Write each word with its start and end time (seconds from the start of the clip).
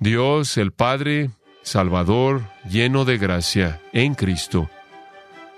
Dios 0.00 0.56
el 0.58 0.70
Padre, 0.70 1.30
Salvador, 1.62 2.42
lleno 2.70 3.04
de 3.04 3.18
gracia 3.18 3.80
en 3.92 4.14
Cristo, 4.14 4.70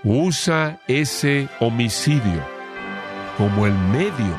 usa 0.03 0.81
ese 0.89 1.51
homicidio 1.61 2.43
como 3.37 3.67
el 3.67 3.75
medio 3.75 4.35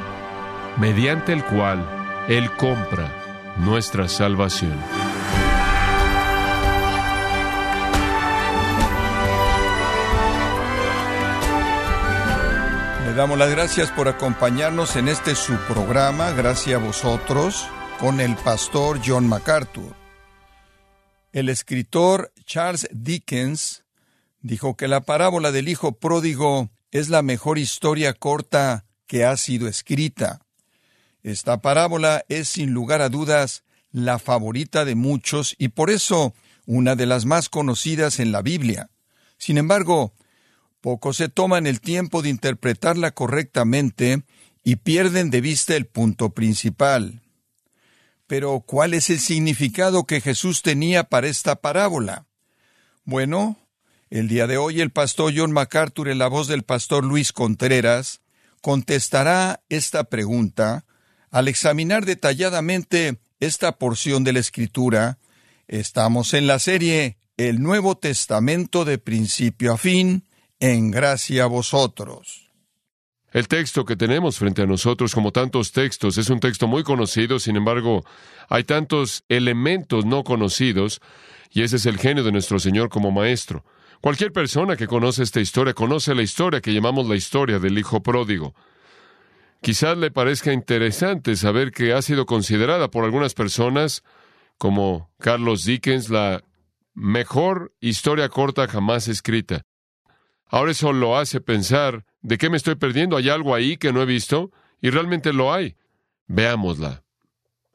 mediante 0.78 1.34
el 1.34 1.44
cual 1.46 1.88
Él 2.28 2.50
compra 2.58 3.12
nuestra 3.58 4.08
salvación. 4.08 4.76
Le 13.06 13.14
damos 13.14 13.38
las 13.38 13.52
gracias 13.52 13.92
por 13.92 14.08
acompañarnos 14.08 14.96
en 14.96 15.10
este 15.10 15.36
su 15.36 15.56
programa, 15.68 16.32
gracias 16.32 16.82
a 16.82 16.84
vosotros, 16.84 17.68
con 18.02 18.20
el 18.20 18.36
pastor 18.36 19.00
John 19.06 19.28
MacArthur. 19.28 19.96
El 21.34 21.50
escritor 21.50 22.34
Charles 22.46 22.90
Dickens 22.92 23.84
dijo 24.42 24.76
que 24.76 24.88
la 24.88 25.02
parábola 25.02 25.52
del 25.52 25.70
Hijo 25.70 25.92
Pródigo 25.92 26.72
es 26.90 27.10
la 27.10 27.22
mejor 27.22 27.60
historia 27.60 28.16
corta 28.16 28.86
que 29.06 29.24
ha 29.24 29.38
sido 29.38 29.68
escrita. 29.68 30.42
Esta 31.22 31.62
parábola 31.62 32.26
es 32.28 32.50
sin 32.50 32.72
lugar 32.72 33.04
a 33.04 33.10
dudas 33.10 33.64
la 33.92 34.18
favorita 34.18 34.84
de 34.84 34.96
muchos 34.96 35.56
y 35.60 35.68
por 35.68 35.92
eso 35.92 36.34
una 36.66 36.96
de 36.96 37.06
las 37.06 37.26
más 37.26 37.50
conocidas 37.50 38.20
en 38.20 38.32
la 38.32 38.42
Biblia. 38.42 38.90
Sin 39.38 39.60
embargo, 39.60 40.16
Pocos 40.82 41.18
se 41.18 41.30
toman 41.30 41.68
el 41.68 41.82
tiempo 41.82 42.24
de 42.24 42.30
interpretarla 42.30 43.12
correctamente 43.12 44.24
y 44.64 44.78
pierden 44.78 45.30
de 45.30 45.42
vista 45.42 45.76
el 45.76 45.86
punto 45.86 46.32
principal. 46.32 47.22
Pero, 48.32 48.62
¿cuál 48.62 48.94
es 48.94 49.10
el 49.10 49.20
significado 49.20 50.06
que 50.06 50.22
Jesús 50.22 50.62
tenía 50.62 51.04
para 51.04 51.28
esta 51.28 51.58
parábola? 51.58 52.28
Bueno, 53.04 53.58
el 54.10 54.30
día 54.30 54.48
de 54.48 54.56
hoy 54.56 54.80
el 54.80 54.90
pastor 54.90 55.34
John 55.36 55.52
MacArthur, 55.52 56.08
en 56.08 56.18
la 56.18 56.30
voz 56.30 56.48
del 56.48 56.64
pastor 56.64 57.04
Luis 57.04 57.34
Contreras, 57.34 58.22
contestará 58.62 59.60
esta 59.68 60.06
pregunta 60.06 60.86
al 61.30 61.50
examinar 61.50 62.06
detalladamente 62.06 63.20
esta 63.42 63.78
porción 63.78 64.24
de 64.24 64.32
la 64.32 64.40
Escritura. 64.40 65.18
Estamos 65.68 66.34
en 66.34 66.48
la 66.48 66.60
serie 66.60 67.18
El 67.36 67.62
Nuevo 67.62 67.98
Testamento 67.98 68.86
de 68.86 68.98
principio 68.98 69.74
a 69.74 69.78
fin, 69.78 70.26
en 70.62 70.90
gracia 70.90 71.44
a 71.44 71.48
vosotros. 71.48 72.41
El 73.32 73.48
texto 73.48 73.86
que 73.86 73.96
tenemos 73.96 74.38
frente 74.38 74.62
a 74.62 74.66
nosotros, 74.66 75.16
como 75.16 75.32
tantos 75.32 75.72
textos, 75.72 76.18
es 76.18 76.30
un 76.30 76.42
texto 76.42 76.68
muy 76.68 76.84
conocido, 76.84 77.40
sin 77.40 77.56
embargo, 77.56 78.04
hay 78.50 78.66
tantos 78.66 79.24
elementos 79.30 80.06
no 80.06 80.26
conocidos, 80.26 81.00
y 81.50 81.64
ese 81.64 81.78
es 81.78 81.86
el 81.86 81.98
genio 81.98 82.26
de 82.26 82.34
nuestro 82.34 82.60
Señor 82.60 82.90
como 82.90 83.12
Maestro. 83.12 83.64
Cualquier 84.02 84.34
persona 84.34 84.76
que 84.76 84.88
conoce 84.88 85.24
esta 85.24 85.40
historia 85.40 85.74
conoce 85.74 86.14
la 86.14 86.24
historia 86.24 86.60
que 86.60 86.74
llamamos 86.74 87.08
la 87.08 87.16
historia 87.16 87.60
del 87.60 87.78
Hijo 87.78 88.04
Pródigo. 88.04 88.54
Quizás 89.62 89.98
le 89.98 90.12
parezca 90.12 90.52
interesante 90.52 91.36
saber 91.36 91.72
que 91.72 91.94
ha 91.94 92.02
sido 92.02 92.26
considerada 92.26 92.90
por 92.90 93.06
algunas 93.06 93.34
personas, 93.34 94.04
como 94.58 95.10
Carlos 95.20 95.64
Dickens, 95.64 96.10
la 96.10 96.44
mejor 96.94 97.74
historia 97.80 98.28
corta 98.28 98.68
jamás 98.68 99.08
escrita. 99.08 99.62
Ahora 100.48 100.72
eso 100.72 100.92
lo 100.92 101.18
hace 101.18 101.40
pensar, 101.40 102.06
¿de 102.22 102.38
qué 102.38 102.50
me 102.50 102.58
estoy 102.58 102.76
perdiendo? 102.76 103.18
¿Hay 103.18 103.30
algo 103.30 103.56
ahí 103.56 103.78
que 103.78 103.94
no 103.94 104.02
he 104.02 104.06
visto? 104.06 104.52
Y 104.82 104.90
realmente 104.90 105.34
lo 105.34 105.54
hay. 105.54 105.76
Veámosla. 106.28 107.04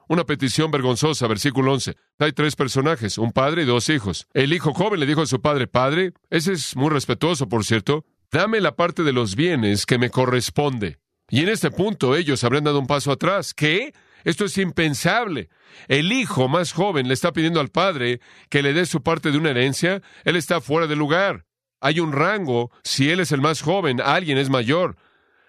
Una 0.08 0.24
petición 0.24 0.70
vergonzosa, 0.70 1.26
versículo 1.26 1.72
11. 1.72 1.96
Hay 2.18 2.32
tres 2.32 2.54
personajes, 2.54 3.18
un 3.18 3.32
padre 3.32 3.62
y 3.62 3.66
dos 3.66 3.88
hijos. 3.88 4.28
El 4.34 4.52
hijo 4.52 4.72
joven 4.72 5.00
le 5.00 5.06
dijo 5.06 5.22
a 5.22 5.26
su 5.26 5.40
padre, 5.40 5.66
Padre, 5.66 6.12
ese 6.30 6.52
es 6.52 6.76
muy 6.76 6.90
respetuoso, 6.90 7.48
por 7.48 7.64
cierto, 7.64 8.04
dame 8.30 8.60
la 8.60 8.76
parte 8.76 9.02
de 9.02 9.12
los 9.12 9.34
bienes 9.34 9.84
que 9.84 9.98
me 9.98 10.10
corresponde. 10.10 10.98
Y 11.28 11.40
en 11.40 11.48
este 11.48 11.72
punto 11.72 12.14
ellos 12.14 12.44
habrían 12.44 12.64
dado 12.64 12.78
un 12.78 12.86
paso 12.86 13.10
atrás. 13.10 13.52
¿Qué? 13.52 13.92
Esto 14.22 14.44
es 14.44 14.58
impensable. 14.58 15.48
El 15.88 16.12
hijo 16.12 16.48
más 16.48 16.72
joven 16.72 17.08
le 17.08 17.14
está 17.14 17.32
pidiendo 17.32 17.60
al 17.60 17.70
padre 17.70 18.20
que 18.48 18.62
le 18.62 18.72
dé 18.72 18.86
su 18.86 19.02
parte 19.02 19.32
de 19.32 19.38
una 19.38 19.50
herencia. 19.50 20.02
Él 20.24 20.36
está 20.36 20.60
fuera 20.60 20.86
de 20.86 20.94
lugar. 20.94 21.45
Hay 21.80 22.00
un 22.00 22.12
rango. 22.12 22.70
Si 22.82 23.10
él 23.10 23.20
es 23.20 23.32
el 23.32 23.40
más 23.40 23.62
joven, 23.62 24.00
alguien 24.00 24.38
es 24.38 24.50
mayor. 24.50 24.96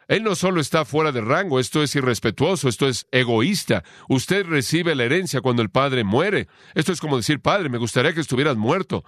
Él 0.07 0.23
no 0.23 0.35
solo 0.35 0.61
está 0.61 0.85
fuera 0.85 1.11
de 1.11 1.19
rango, 1.19 1.59
esto 1.59 1.83
es 1.83 1.93
irrespetuoso, 1.95 2.69
esto 2.69 2.87
es 2.87 3.07
egoísta. 3.11 3.83
Usted 4.07 4.45
recibe 4.45 4.95
la 4.95 5.03
herencia 5.03 5.41
cuando 5.41 5.61
el 5.61 5.69
padre 5.69 6.05
muere. 6.05 6.47
Esto 6.75 6.93
es 6.93 7.01
como 7.01 7.17
decir, 7.17 7.41
padre, 7.41 7.67
me 7.67 7.77
gustaría 7.77 8.13
que 8.13 8.21
estuvieras 8.21 8.55
muerto. 8.55 9.03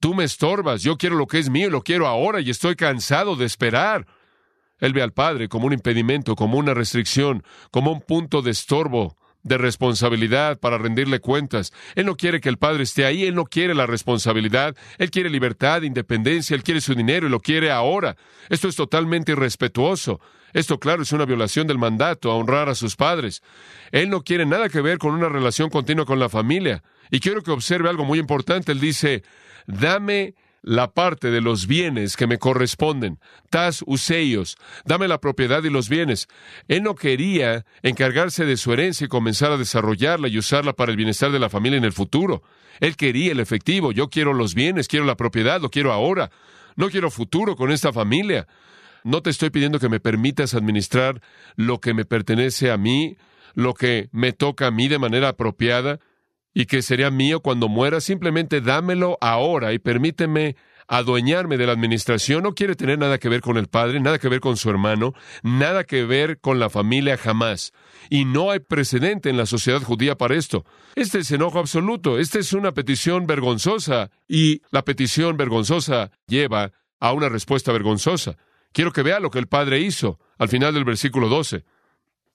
Tú 0.00 0.14
me 0.14 0.24
estorbas, 0.24 0.82
yo 0.82 0.98
quiero 0.98 1.16
lo 1.16 1.26
que 1.26 1.38
es 1.38 1.48
mío 1.48 1.70
lo 1.70 1.82
quiero 1.82 2.06
ahora 2.06 2.40
y 2.40 2.50
estoy 2.50 2.76
cansado 2.76 3.36
de 3.36 3.46
esperar. 3.46 4.06
Él 4.78 4.92
ve 4.92 5.02
al 5.02 5.12
padre 5.12 5.48
como 5.48 5.66
un 5.66 5.72
impedimento, 5.72 6.36
como 6.36 6.58
una 6.58 6.74
restricción, 6.74 7.42
como 7.70 7.92
un 7.92 8.02
punto 8.02 8.42
de 8.42 8.50
estorbo 8.50 9.16
de 9.44 9.58
responsabilidad 9.58 10.58
para 10.58 10.78
rendirle 10.78 11.20
cuentas. 11.20 11.72
Él 11.94 12.06
no 12.06 12.16
quiere 12.16 12.40
que 12.40 12.48
el 12.48 12.58
padre 12.58 12.82
esté 12.82 13.04
ahí, 13.04 13.24
él 13.24 13.34
no 13.34 13.44
quiere 13.44 13.74
la 13.74 13.86
responsabilidad, 13.86 14.74
él 14.98 15.10
quiere 15.10 15.30
libertad, 15.30 15.82
independencia, 15.82 16.56
él 16.56 16.64
quiere 16.64 16.80
su 16.80 16.94
dinero 16.94 17.26
y 17.26 17.30
lo 17.30 17.40
quiere 17.40 17.70
ahora. 17.70 18.16
Esto 18.48 18.68
es 18.68 18.74
totalmente 18.74 19.32
irrespetuoso. 19.32 20.20
Esto, 20.54 20.78
claro, 20.78 21.02
es 21.02 21.12
una 21.12 21.26
violación 21.26 21.66
del 21.66 21.78
mandato 21.78 22.30
a 22.30 22.36
honrar 22.36 22.68
a 22.68 22.74
sus 22.74 22.96
padres. 22.96 23.42
Él 23.92 24.08
no 24.08 24.22
quiere 24.22 24.46
nada 24.46 24.68
que 24.68 24.80
ver 24.80 24.98
con 24.98 25.12
una 25.12 25.28
relación 25.28 25.68
continua 25.68 26.06
con 26.06 26.18
la 26.18 26.28
familia. 26.28 26.82
Y 27.10 27.20
quiero 27.20 27.42
que 27.42 27.50
observe 27.50 27.88
algo 27.88 28.04
muy 28.04 28.18
importante. 28.18 28.72
Él 28.72 28.80
dice, 28.80 29.24
dame 29.66 30.34
la 30.64 30.92
parte 30.92 31.30
de 31.30 31.42
los 31.42 31.66
bienes 31.66 32.16
que 32.16 32.26
me 32.26 32.38
corresponden. 32.38 33.20
Tas 33.50 33.84
useios, 33.86 34.56
dame 34.86 35.08
la 35.08 35.20
propiedad 35.20 35.62
y 35.62 35.68
los 35.68 35.90
bienes. 35.90 36.26
Él 36.68 36.82
no 36.82 36.94
quería 36.94 37.66
encargarse 37.82 38.46
de 38.46 38.56
su 38.56 38.72
herencia 38.72 39.04
y 39.04 39.08
comenzar 39.08 39.52
a 39.52 39.58
desarrollarla 39.58 40.28
y 40.28 40.38
usarla 40.38 40.72
para 40.72 40.90
el 40.90 40.96
bienestar 40.96 41.30
de 41.30 41.38
la 41.38 41.50
familia 41.50 41.76
en 41.76 41.84
el 41.84 41.92
futuro. 41.92 42.42
Él 42.80 42.96
quería 42.96 43.32
el 43.32 43.40
efectivo. 43.40 43.92
Yo 43.92 44.08
quiero 44.08 44.32
los 44.32 44.54
bienes, 44.54 44.88
quiero 44.88 45.04
la 45.04 45.16
propiedad, 45.16 45.60
lo 45.60 45.70
quiero 45.70 45.92
ahora. 45.92 46.30
No 46.76 46.88
quiero 46.88 47.10
futuro 47.10 47.56
con 47.56 47.70
esta 47.70 47.92
familia. 47.92 48.48
No 49.04 49.20
te 49.20 49.28
estoy 49.28 49.50
pidiendo 49.50 49.78
que 49.78 49.90
me 49.90 50.00
permitas 50.00 50.54
administrar 50.54 51.20
lo 51.56 51.78
que 51.78 51.92
me 51.92 52.06
pertenece 52.06 52.70
a 52.70 52.78
mí, 52.78 53.18
lo 53.52 53.74
que 53.74 54.08
me 54.12 54.32
toca 54.32 54.68
a 54.68 54.70
mí 54.70 54.88
de 54.88 54.98
manera 54.98 55.28
apropiada 55.28 56.00
y 56.54 56.66
que 56.66 56.82
sería 56.82 57.10
mío 57.10 57.40
cuando 57.40 57.68
muera, 57.68 58.00
simplemente 58.00 58.60
dámelo 58.60 59.18
ahora 59.20 59.72
y 59.72 59.80
permíteme 59.80 60.56
adueñarme 60.86 61.56
de 61.56 61.66
la 61.66 61.72
administración. 61.72 62.44
No 62.44 62.54
quiere 62.54 62.76
tener 62.76 62.98
nada 62.98 63.18
que 63.18 63.28
ver 63.28 63.40
con 63.40 63.56
el 63.56 63.66
padre, 63.66 64.00
nada 64.00 64.18
que 64.18 64.28
ver 64.28 64.40
con 64.40 64.56
su 64.56 64.70
hermano, 64.70 65.14
nada 65.42 65.84
que 65.84 66.04
ver 66.04 66.38
con 66.40 66.58
la 66.58 66.70
familia 66.70 67.16
jamás. 67.16 67.72
Y 68.08 68.24
no 68.24 68.50
hay 68.50 68.60
precedente 68.60 69.30
en 69.30 69.36
la 69.36 69.46
sociedad 69.46 69.82
judía 69.82 70.16
para 70.16 70.36
esto. 70.36 70.64
Este 70.94 71.18
es 71.18 71.30
enojo 71.32 71.58
absoluto, 71.58 72.18
esta 72.18 72.38
es 72.38 72.52
una 72.52 72.72
petición 72.72 73.26
vergonzosa 73.26 74.10
y 74.28 74.62
la 74.70 74.84
petición 74.84 75.36
vergonzosa 75.36 76.12
lleva 76.26 76.72
a 77.00 77.12
una 77.12 77.28
respuesta 77.28 77.72
vergonzosa. 77.72 78.36
Quiero 78.72 78.92
que 78.92 79.02
vea 79.02 79.20
lo 79.20 79.30
que 79.30 79.38
el 79.38 79.46
padre 79.48 79.80
hizo 79.80 80.18
al 80.38 80.48
final 80.48 80.74
del 80.74 80.84
versículo 80.84 81.28
12. 81.28 81.64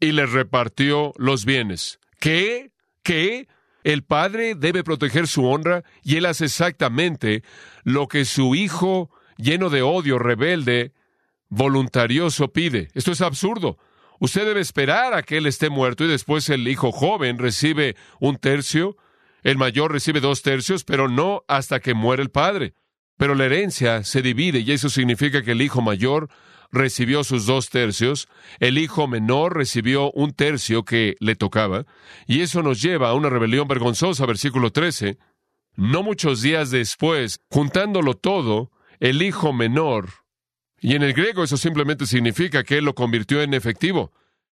Y 0.02 0.14
le 0.14 0.26
repartió 0.26 1.12
los 1.18 1.44
bienes. 1.44 2.00
¿Qué? 2.20 2.72
¿Qué? 3.04 3.48
El 3.90 4.04
padre 4.04 4.54
debe 4.54 4.84
proteger 4.84 5.26
su 5.26 5.48
honra 5.48 5.84
y 6.04 6.18
él 6.18 6.28
hace 6.28 6.46
exactamente 6.46 7.44
lo 7.84 8.08
que 8.08 8.24
su 8.24 8.54
hijo, 8.54 9.10
lleno 9.36 9.72
de 9.72 9.82
odio, 9.82 10.20
rebelde, 10.20 10.94
voluntarioso 11.48 12.54
pide. 12.54 12.90
Esto 12.94 13.12
es 13.12 13.22
absurdo. 13.22 13.80
Usted 14.20 14.46
debe 14.46 14.62
esperar 14.62 15.16
a 15.16 15.24
que 15.24 15.38
él 15.38 15.48
esté 15.48 15.72
muerto 15.72 16.04
y 16.04 16.08
después 16.08 16.48
el 16.50 16.68
hijo 16.68 16.92
joven 16.92 17.40
recibe 17.40 17.96
un 18.20 18.38
tercio, 18.38 18.96
el 19.42 19.58
mayor 19.58 19.92
recibe 19.92 20.20
dos 20.20 20.44
tercios, 20.44 20.84
pero 20.84 21.10
no 21.10 21.44
hasta 21.48 21.80
que 21.80 21.96
muere 21.96 22.22
el 22.22 22.30
padre. 22.30 22.76
Pero 23.18 23.34
la 23.34 23.46
herencia 23.46 24.04
se 24.04 24.22
divide 24.22 24.60
y 24.60 24.72
eso 24.72 24.90
significa 24.90 25.42
que 25.42 25.54
el 25.54 25.64
hijo 25.64 25.82
mayor 25.82 26.30
recibió 26.72 27.24
sus 27.24 27.46
dos 27.46 27.70
tercios, 27.70 28.28
el 28.60 28.78
hijo 28.78 29.08
menor 29.08 29.56
recibió 29.56 30.12
un 30.12 30.34
tercio 30.34 30.84
que 30.84 31.16
le 31.20 31.36
tocaba, 31.36 31.86
y 32.28 32.42
eso 32.42 32.62
nos 32.64 32.82
lleva 32.82 33.10
a 33.10 33.14
una 33.14 33.30
rebelión 33.30 33.68
vergonzosa, 33.68 34.26
versículo 34.26 34.72
13. 34.72 35.18
No 35.76 36.04
muchos 36.04 36.42
días 36.42 36.72
después, 36.72 37.40
juntándolo 37.50 38.14
todo, 38.16 38.72
el 39.00 39.22
hijo 39.22 39.54
menor, 39.54 40.10
y 40.82 40.96
en 40.96 41.04
el 41.04 41.14
griego 41.14 41.44
eso 41.44 41.58
simplemente 41.58 42.06
significa 42.06 42.64
que 42.64 42.78
él 42.78 42.86
lo 42.86 42.96
convirtió 42.96 43.42
en 43.42 43.54
efectivo. 43.54 44.12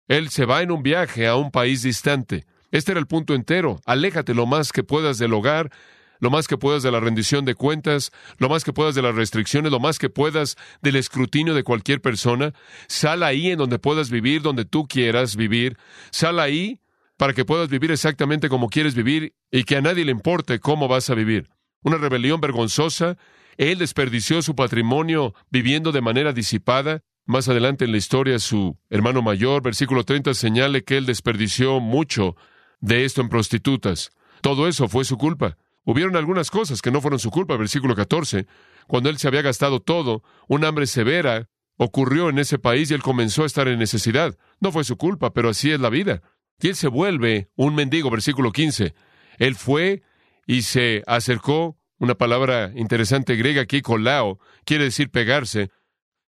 Él 0.07 0.29
se 0.29 0.45
va 0.45 0.62
en 0.62 0.71
un 0.71 0.83
viaje 0.83 1.27
a 1.27 1.35
un 1.35 1.51
país 1.51 1.83
distante. 1.83 2.45
Este 2.71 2.91
era 2.91 3.00
el 3.00 3.07
punto 3.07 3.33
entero. 3.33 3.79
Aléjate 3.85 4.33
lo 4.33 4.45
más 4.45 4.71
que 4.71 4.83
puedas 4.83 5.17
del 5.17 5.33
hogar, 5.33 5.71
lo 6.19 6.29
más 6.29 6.47
que 6.47 6.57
puedas 6.57 6.83
de 6.83 6.91
la 6.91 7.00
rendición 7.00 7.45
de 7.45 7.56
cuentas, 7.56 8.12
lo 8.38 8.50
más 8.50 8.63
que 8.63 8.73
puedas 8.73 8.95
de 8.95 9.01
las 9.01 9.15
restricciones, 9.15 9.71
lo 9.71 9.79
más 9.79 10.00
que 10.00 10.09
puedas 10.09 10.57
del 10.81 10.95
escrutinio 10.95 11.53
de 11.53 11.63
cualquier 11.63 12.01
persona. 12.01 12.53
Sal 12.88 13.23
ahí 13.23 13.51
en 13.51 13.57
donde 13.57 13.79
puedas 13.79 14.09
vivir, 14.09 14.41
donde 14.41 14.65
tú 14.65 14.88
quieras 14.88 15.35
vivir. 15.35 15.77
Sal 16.12 16.39
ahí 16.39 16.79
para 17.17 17.33
que 17.33 17.45
puedas 17.45 17.69
vivir 17.69 17.91
exactamente 17.91 18.50
como 18.50 18.69
quieres 18.69 18.95
vivir 18.95 19.33
y 19.51 19.63
que 19.63 19.77
a 19.77 19.81
nadie 19.81 20.06
le 20.06 20.12
importe 20.12 20.59
cómo 20.59 20.88
vas 20.88 21.09
a 21.09 21.15
vivir. 21.15 21.50
Una 21.81 21.97
rebelión 21.97 22.41
vergonzosa. 22.41 23.17
Él 23.57 23.77
desperdició 23.77 24.41
su 24.41 24.56
patrimonio 24.56 25.33
viviendo 25.50 25.91
de 25.91 26.01
manera 26.01 26.33
disipada. 26.33 27.03
Más 27.25 27.47
adelante 27.47 27.85
en 27.85 27.91
la 27.91 27.97
historia, 27.97 28.38
su 28.39 28.77
hermano 28.89 29.21
mayor, 29.21 29.63
versículo 29.63 30.03
30, 30.03 30.33
señale 30.33 30.83
que 30.83 30.97
él 30.97 31.06
desperdició 31.06 31.79
mucho 31.79 32.35
de 32.81 33.06
esto 33.06 33.21
en 33.21 33.29
prostitutas. 33.29 34.12
Todo 34.41 34.67
eso 34.67 34.88
fue 34.88 35.06
su 35.06 35.17
culpa. 35.17 35.57
Hubieron 35.86 36.16
algunas 36.16 36.50
cosas 36.50 36.82
que 36.82 36.92
no 36.92 37.00
fueron 37.00 37.20
su 37.20 37.30
culpa, 37.30 37.56
versículo 37.58 37.96
14. 37.96 38.48
Cuando 38.88 39.10
él 39.10 39.18
se 39.18 39.28
había 39.28 39.44
gastado 39.44 39.80
todo, 39.80 40.24
un 40.48 40.66
hambre 40.66 40.88
severa 40.88 41.48
ocurrió 41.78 42.30
en 42.30 42.40
ese 42.40 42.58
país 42.58 42.90
y 42.90 42.96
él 42.96 43.04
comenzó 43.04 43.44
a 43.44 43.46
estar 43.46 43.68
en 43.68 43.80
necesidad. 43.80 44.36
No 44.60 44.72
fue 44.72 44.84
su 44.84 44.98
culpa, 44.98 45.34
pero 45.34 45.50
así 45.50 45.72
es 45.72 45.80
la 45.80 45.90
vida. 45.90 46.22
Y 46.60 46.70
él 46.70 46.76
se 46.76 46.88
vuelve 46.88 47.50
un 47.56 47.76
mendigo, 47.76 48.10
versículo 48.10 48.52
15. 48.52 48.96
Él 49.38 49.56
fue 49.56 50.02
y 50.48 50.64
se 50.64 51.04
acercó, 51.06 51.78
una 51.98 52.16
palabra 52.16 52.72
interesante 52.76 53.36
griega 53.36 53.62
aquí, 53.62 53.82
colao, 53.82 54.40
quiere 54.66 54.86
decir 54.86 55.10
pegarse. 55.12 55.70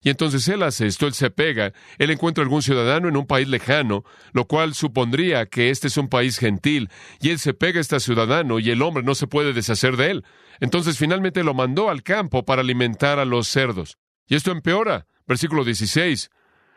Y 0.01 0.09
entonces 0.09 0.47
él 0.47 0.61
hace 0.61 0.85
esto, 0.85 1.07
él 1.07 1.13
se 1.13 1.31
pega, 1.31 1.73
él 1.97 2.11
encuentra 2.11 2.43
algún 2.43 2.61
ciudadano 2.61 3.07
en 3.07 3.17
un 3.17 3.25
país 3.25 3.47
lejano, 3.47 4.03
lo 4.33 4.45
cual 4.45 4.75
supondría 4.75 5.47
que 5.47 5.71
este 5.71 5.87
es 5.87 5.97
un 5.97 6.09
país 6.09 6.37
gentil, 6.37 6.89
y 7.19 7.29
él 7.31 7.39
se 7.39 7.53
pega 7.53 7.79
a 7.79 7.81
este 7.81 7.99
ciudadano 7.99 8.59
y 8.59 8.69
el 8.69 8.83
hombre 8.83 9.03
no 9.03 9.15
se 9.15 9.25
puede 9.25 9.53
deshacer 9.53 9.97
de 9.97 10.11
él. 10.11 10.25
Entonces 10.59 10.97
finalmente 10.97 11.43
lo 11.43 11.53
mandó 11.53 11.89
al 11.89 12.03
campo 12.03 12.45
para 12.45 12.61
alimentar 12.61 13.19
a 13.19 13.25
los 13.25 13.47
cerdos. 13.47 13.97
Y 14.27 14.35
esto 14.35 14.51
empeora. 14.51 15.07
Versículo 15.27 15.63
16. 15.63 16.29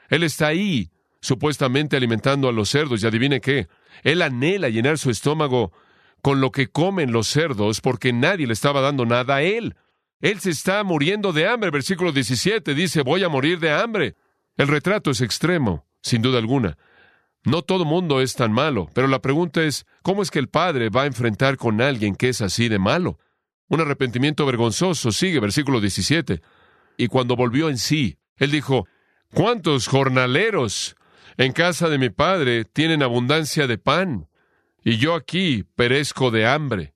Él 0.09 0.23
está 0.23 0.47
ahí, 0.47 0.91
supuestamente 1.20 1.97
alimentando 1.97 2.49
a 2.49 2.53
los 2.53 2.70
cerdos, 2.70 3.03
y 3.03 3.06
adivine 3.06 3.41
qué, 3.41 3.69
él 4.03 4.23
anhela 4.23 4.69
llenar 4.69 4.99
su 4.99 5.11
estómago 5.11 5.73
con 6.23 6.41
lo 6.41 6.50
que 6.50 6.69
comen 6.69 7.12
los 7.12 7.29
cerdos 7.29 7.81
porque 7.81 8.12
nadie 8.12 8.47
le 8.47 8.53
estaba 8.53 8.81
dando 8.81 9.05
nada 9.05 9.37
a 9.37 9.43
él. 9.43 9.76
Él 10.20 10.41
se 10.41 10.50
está 10.50 10.82
muriendo 10.85 11.32
de 11.32 11.49
hambre. 11.49 11.70
Versículo 11.70 12.12
17 12.12 12.75
dice, 12.75 13.03
voy 13.03 13.23
a 13.25 13.29
morir 13.29 13.61
de 13.61 13.70
hambre. 13.70 14.17
El 14.56 14.69
retrato 14.69 15.11
es 15.11 15.20
extremo, 15.20 15.87
sin 16.03 16.23
duda 16.23 16.38
alguna. 16.38 16.76
No 17.44 17.62
todo 17.62 17.85
mundo 17.85 18.20
es 18.20 18.35
tan 18.35 18.53
malo, 18.53 18.91
pero 18.94 19.06
la 19.06 19.20
pregunta 19.20 19.62
es, 19.62 19.87
¿cómo 20.03 20.23
es 20.23 20.31
que 20.31 20.41
el 20.41 20.49
padre 20.49 20.91
va 20.91 21.03
a 21.03 21.06
enfrentar 21.06 21.56
con 21.56 21.81
alguien 21.81 22.17
que 22.17 22.29
es 22.29 22.43
así 22.43 22.69
de 22.69 22.79
malo? 22.79 23.19
Un 23.69 23.81
arrepentimiento 23.81 24.44
vergonzoso 24.44 25.12
sigue, 25.12 25.41
versículo 25.41 25.81
17. 25.81 26.43
Y 26.97 27.06
cuando 27.06 27.37
volvió 27.37 27.69
en 27.69 27.79
sí, 27.79 28.19
él 28.37 28.50
dijo, 28.50 28.87
¿cuántos 29.32 29.87
jornaleros 29.87 30.97
en 31.37 31.53
casa 31.53 31.88
de 31.88 31.99
mi 31.99 32.11
padre 32.11 32.65
tienen 32.65 33.03
abundancia 33.03 33.67
de 33.67 33.79
pan? 33.79 34.29
Y 34.82 34.97
yo 34.97 35.15
aquí 35.15 35.65
perezco 35.76 36.31
de 36.31 36.47
hambre. 36.47 36.94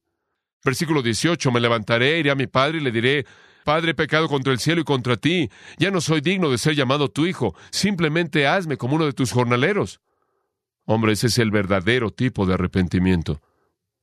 Versículo 0.64 1.02
18, 1.02 1.50
me 1.50 1.60
levantaré, 1.60 2.18
iré 2.18 2.30
a 2.30 2.34
mi 2.34 2.46
padre 2.46 2.78
y 2.78 2.80
le 2.80 2.92
diré, 2.92 3.26
Padre, 3.64 3.92
he 3.92 3.94
pecado 3.94 4.28
contra 4.28 4.52
el 4.52 4.58
cielo 4.58 4.80
y 4.80 4.84
contra 4.84 5.16
ti, 5.16 5.48
ya 5.78 5.90
no 5.90 6.00
soy 6.00 6.20
digno 6.20 6.50
de 6.50 6.58
ser 6.58 6.74
llamado 6.74 7.08
tu 7.08 7.26
hijo, 7.26 7.54
simplemente 7.70 8.46
hazme 8.46 8.76
como 8.76 8.96
uno 8.96 9.06
de 9.06 9.12
tus 9.12 9.32
jornaleros. 9.32 10.00
Hombre, 10.84 11.12
ese 11.12 11.28
es 11.28 11.38
el 11.38 11.50
verdadero 11.50 12.10
tipo 12.10 12.44
de 12.44 12.54
arrepentimiento. 12.54 13.40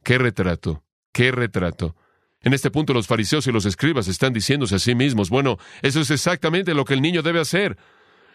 Qué 0.04 0.18
retrato, 0.18 0.84
qué 1.12 1.32
retrato. 1.32 1.96
En 2.42 2.54
este 2.54 2.72
punto 2.72 2.94
los 2.94 3.08
fariseos 3.08 3.48
y 3.48 3.52
los 3.52 3.66
escribas 3.66 4.08
están 4.08 4.32
diciéndose 4.32 4.76
a 4.76 4.80
sí 4.80 4.96
mismos, 4.96 5.30
bueno, 5.30 5.58
eso 5.82 6.00
es 6.00 6.10
exactamente 6.10 6.74
lo 6.74 6.86
que 6.86 6.94
el 6.94 7.02
niño 7.02 7.22
debe 7.22 7.42
hacer. 7.42 7.78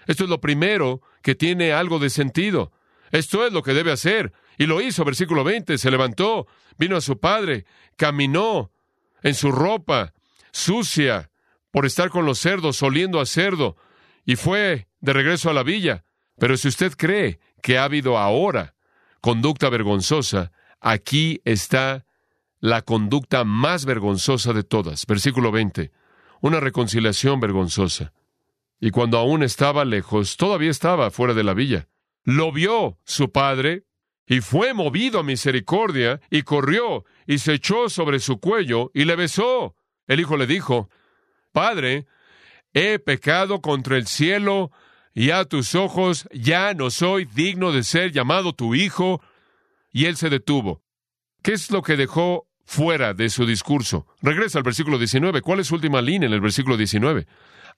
Esto 0.06 0.24
es 0.24 0.30
lo 0.30 0.42
primero 0.42 1.00
que 1.22 1.34
tiene 1.34 1.72
algo 1.72 1.98
de 1.98 2.10
sentido. 2.10 2.70
Esto 3.10 3.46
es 3.46 3.52
lo 3.54 3.62
que 3.62 3.72
debe 3.72 3.92
hacer. 3.92 4.34
Y 4.58 4.66
lo 4.66 4.80
hizo, 4.80 5.04
versículo 5.04 5.44
20, 5.44 5.78
se 5.78 5.90
levantó, 5.90 6.46
vino 6.78 6.96
a 6.96 7.00
su 7.00 7.18
padre, 7.18 7.64
caminó 7.96 8.70
en 9.22 9.34
su 9.34 9.50
ropa 9.50 10.14
sucia 10.52 11.30
por 11.70 11.86
estar 11.86 12.10
con 12.10 12.24
los 12.24 12.38
cerdos, 12.38 12.82
oliendo 12.82 13.20
a 13.20 13.26
cerdo, 13.26 13.76
y 14.24 14.36
fue 14.36 14.86
de 15.00 15.12
regreso 15.12 15.50
a 15.50 15.54
la 15.54 15.64
villa. 15.64 16.04
Pero 16.38 16.56
si 16.56 16.68
usted 16.68 16.92
cree 16.96 17.40
que 17.62 17.78
ha 17.78 17.84
habido 17.84 18.18
ahora 18.18 18.74
conducta 19.20 19.68
vergonzosa, 19.70 20.52
aquí 20.80 21.40
está 21.44 22.06
la 22.60 22.82
conducta 22.82 23.44
más 23.44 23.84
vergonzosa 23.84 24.52
de 24.52 24.62
todas. 24.62 25.06
Versículo 25.06 25.50
20. 25.50 25.92
Una 26.40 26.60
reconciliación 26.60 27.40
vergonzosa. 27.40 28.12
Y 28.80 28.90
cuando 28.90 29.18
aún 29.18 29.42
estaba 29.42 29.84
lejos, 29.84 30.36
todavía 30.36 30.70
estaba 30.70 31.10
fuera 31.10 31.34
de 31.34 31.44
la 31.44 31.54
villa. 31.54 31.88
Lo 32.22 32.52
vio 32.52 32.98
su 33.04 33.32
padre 33.32 33.84
y 34.26 34.40
fue 34.40 34.74
movido 34.74 35.20
a 35.20 35.22
misericordia, 35.22 36.20
y 36.30 36.42
corrió, 36.42 37.04
y 37.26 37.38
se 37.38 37.54
echó 37.54 37.88
sobre 37.88 38.20
su 38.20 38.38
cuello, 38.38 38.90
y 38.94 39.04
le 39.04 39.16
besó. 39.16 39.76
El 40.06 40.20
hijo 40.20 40.36
le 40.36 40.46
dijo, 40.46 40.88
Padre, 41.52 42.06
he 42.72 42.98
pecado 42.98 43.60
contra 43.60 43.96
el 43.96 44.06
cielo, 44.06 44.70
y 45.14 45.30
a 45.30 45.44
tus 45.44 45.74
ojos 45.74 46.28
ya 46.32 46.74
no 46.74 46.90
soy 46.90 47.24
digno 47.24 47.70
de 47.70 47.84
ser 47.84 48.10
llamado 48.10 48.52
tu 48.52 48.74
hijo. 48.74 49.22
Y 49.92 50.06
él 50.06 50.16
se 50.16 50.28
detuvo. 50.28 50.82
¿Qué 51.40 51.52
es 51.52 51.70
lo 51.70 51.82
que 51.82 51.96
dejó 51.96 52.48
fuera 52.64 53.14
de 53.14 53.30
su 53.30 53.46
discurso? 53.46 54.08
Regresa 54.20 54.58
al 54.58 54.64
versículo 54.64 54.98
19. 54.98 55.40
¿Cuál 55.40 55.60
es 55.60 55.68
su 55.68 55.76
última 55.76 56.02
línea 56.02 56.26
en 56.26 56.32
el 56.32 56.40
versículo 56.40 56.76
19? 56.76 57.28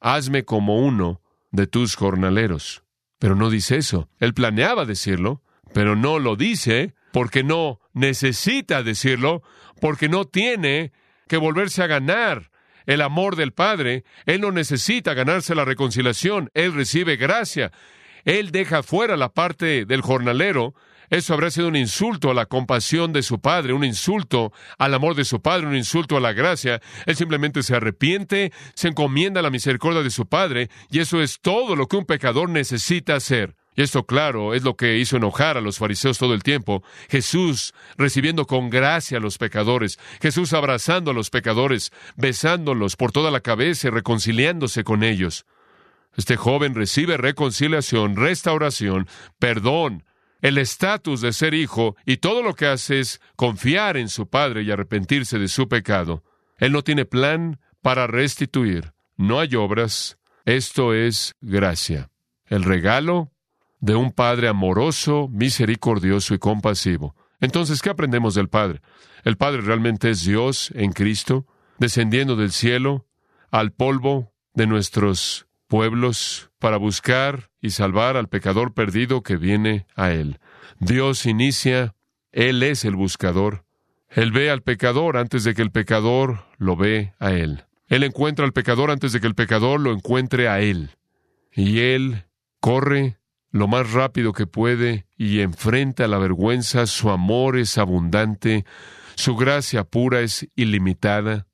Hazme 0.00 0.44
como 0.44 0.78
uno 0.78 1.20
de 1.50 1.66
tus 1.66 1.94
jornaleros. 1.94 2.82
Pero 3.18 3.36
no 3.36 3.50
dice 3.50 3.76
eso. 3.76 4.08
Él 4.18 4.32
planeaba 4.32 4.86
decirlo, 4.86 5.42
pero 5.76 5.94
no 5.94 6.18
lo 6.18 6.36
dice 6.36 6.94
porque 7.12 7.44
no 7.44 7.80
necesita 7.92 8.82
decirlo, 8.82 9.42
porque 9.78 10.08
no 10.08 10.24
tiene 10.24 10.90
que 11.28 11.36
volverse 11.36 11.82
a 11.82 11.86
ganar 11.86 12.50
el 12.86 13.02
amor 13.02 13.36
del 13.36 13.52
Padre. 13.52 14.02
Él 14.24 14.40
no 14.40 14.52
necesita 14.52 15.12
ganarse 15.12 15.54
la 15.54 15.66
reconciliación, 15.66 16.50
Él 16.54 16.72
recibe 16.72 17.16
gracia. 17.16 17.72
Él 18.24 18.52
deja 18.52 18.82
fuera 18.82 19.18
la 19.18 19.34
parte 19.34 19.84
del 19.84 20.00
jornalero. 20.00 20.74
Eso 21.10 21.34
habría 21.34 21.50
sido 21.50 21.68
un 21.68 21.76
insulto 21.76 22.30
a 22.30 22.34
la 22.34 22.46
compasión 22.46 23.12
de 23.12 23.22
su 23.22 23.42
Padre, 23.42 23.74
un 23.74 23.84
insulto 23.84 24.54
al 24.78 24.94
amor 24.94 25.14
de 25.14 25.26
su 25.26 25.42
Padre, 25.42 25.66
un 25.66 25.76
insulto 25.76 26.16
a 26.16 26.20
la 26.20 26.32
gracia. 26.32 26.80
Él 27.04 27.16
simplemente 27.16 27.62
se 27.62 27.76
arrepiente, 27.76 28.50
se 28.72 28.88
encomienda 28.88 29.40
a 29.40 29.42
la 29.42 29.50
misericordia 29.50 30.02
de 30.02 30.08
su 30.08 30.24
Padre, 30.24 30.70
y 30.90 31.00
eso 31.00 31.20
es 31.20 31.38
todo 31.38 31.76
lo 31.76 31.86
que 31.86 31.98
un 31.98 32.06
pecador 32.06 32.48
necesita 32.48 33.14
hacer. 33.14 33.56
Y 33.76 33.82
esto, 33.82 34.06
claro, 34.06 34.54
es 34.54 34.64
lo 34.64 34.74
que 34.74 34.96
hizo 34.96 35.18
enojar 35.18 35.58
a 35.58 35.60
los 35.60 35.78
fariseos 35.78 36.18
todo 36.18 36.32
el 36.32 36.42
tiempo. 36.42 36.82
Jesús 37.10 37.74
recibiendo 37.98 38.46
con 38.46 38.70
gracia 38.70 39.18
a 39.18 39.20
los 39.20 39.36
pecadores, 39.36 39.98
Jesús 40.20 40.54
abrazando 40.54 41.10
a 41.10 41.14
los 41.14 41.28
pecadores, 41.28 41.92
besándolos 42.16 42.96
por 42.96 43.12
toda 43.12 43.30
la 43.30 43.40
cabeza 43.40 43.88
y 43.88 43.90
reconciliándose 43.90 44.82
con 44.82 45.04
ellos. 45.04 45.44
Este 46.16 46.36
joven 46.36 46.74
recibe 46.74 47.18
reconciliación, 47.18 48.16
restauración, 48.16 49.06
perdón, 49.38 50.04
el 50.40 50.56
estatus 50.56 51.20
de 51.20 51.34
ser 51.34 51.52
hijo, 51.52 51.96
y 52.06 52.16
todo 52.18 52.42
lo 52.42 52.54
que 52.54 52.66
hace 52.66 53.00
es 53.00 53.20
confiar 53.36 53.98
en 53.98 54.08
su 54.08 54.28
Padre 54.28 54.62
y 54.62 54.70
arrepentirse 54.70 55.38
de 55.38 55.48
su 55.48 55.68
pecado. 55.68 56.24
Él 56.56 56.72
no 56.72 56.82
tiene 56.82 57.04
plan 57.04 57.60
para 57.82 58.06
restituir. 58.06 58.94
No 59.16 59.38
hay 59.40 59.54
obras. 59.54 60.18
Esto 60.46 60.94
es 60.94 61.34
gracia. 61.40 62.08
El 62.46 62.64
regalo 62.64 63.32
de 63.80 63.94
un 63.94 64.12
Padre 64.12 64.48
amoroso, 64.48 65.28
misericordioso 65.28 66.34
y 66.34 66.38
compasivo. 66.38 67.14
Entonces, 67.40 67.82
¿qué 67.82 67.90
aprendemos 67.90 68.34
del 68.34 68.48
Padre? 68.48 68.80
El 69.24 69.36
Padre 69.36 69.60
realmente 69.60 70.10
es 70.10 70.24
Dios 70.24 70.72
en 70.74 70.92
Cristo, 70.92 71.46
descendiendo 71.78 72.36
del 72.36 72.52
cielo 72.52 73.06
al 73.50 73.72
polvo 73.72 74.32
de 74.54 74.66
nuestros 74.66 75.46
pueblos 75.68 76.50
para 76.58 76.76
buscar 76.76 77.50
y 77.60 77.70
salvar 77.70 78.16
al 78.16 78.28
pecador 78.28 78.72
perdido 78.72 79.22
que 79.22 79.36
viene 79.36 79.86
a 79.94 80.10
Él. 80.10 80.38
Dios 80.78 81.26
inicia, 81.26 81.94
Él 82.32 82.62
es 82.62 82.84
el 82.84 82.96
buscador. 82.96 83.64
Él 84.08 84.32
ve 84.32 84.50
al 84.50 84.62
pecador 84.62 85.16
antes 85.16 85.44
de 85.44 85.54
que 85.54 85.62
el 85.62 85.70
pecador 85.70 86.44
lo 86.58 86.76
ve 86.76 87.12
a 87.18 87.32
Él. 87.32 87.64
Él 87.88 88.02
encuentra 88.02 88.44
al 88.44 88.52
pecador 88.52 88.90
antes 88.90 89.12
de 89.12 89.20
que 89.20 89.26
el 89.26 89.34
pecador 89.34 89.80
lo 89.80 89.92
encuentre 89.92 90.48
a 90.48 90.60
Él. 90.60 90.90
Y 91.52 91.80
Él 91.80 92.24
corre 92.60 93.18
lo 93.56 93.68
más 93.68 93.92
rápido 93.92 94.32
que 94.32 94.46
puede 94.46 95.06
y 95.16 95.40
enfrenta 95.40 96.06
la 96.06 96.18
vergüenza, 96.18 96.86
su 96.86 97.10
amor 97.10 97.56
es 97.56 97.78
abundante, 97.78 98.64
su 99.14 99.34
gracia 99.34 99.84
pura 99.84 100.20
es 100.20 100.46
ilimitada. 100.54 101.46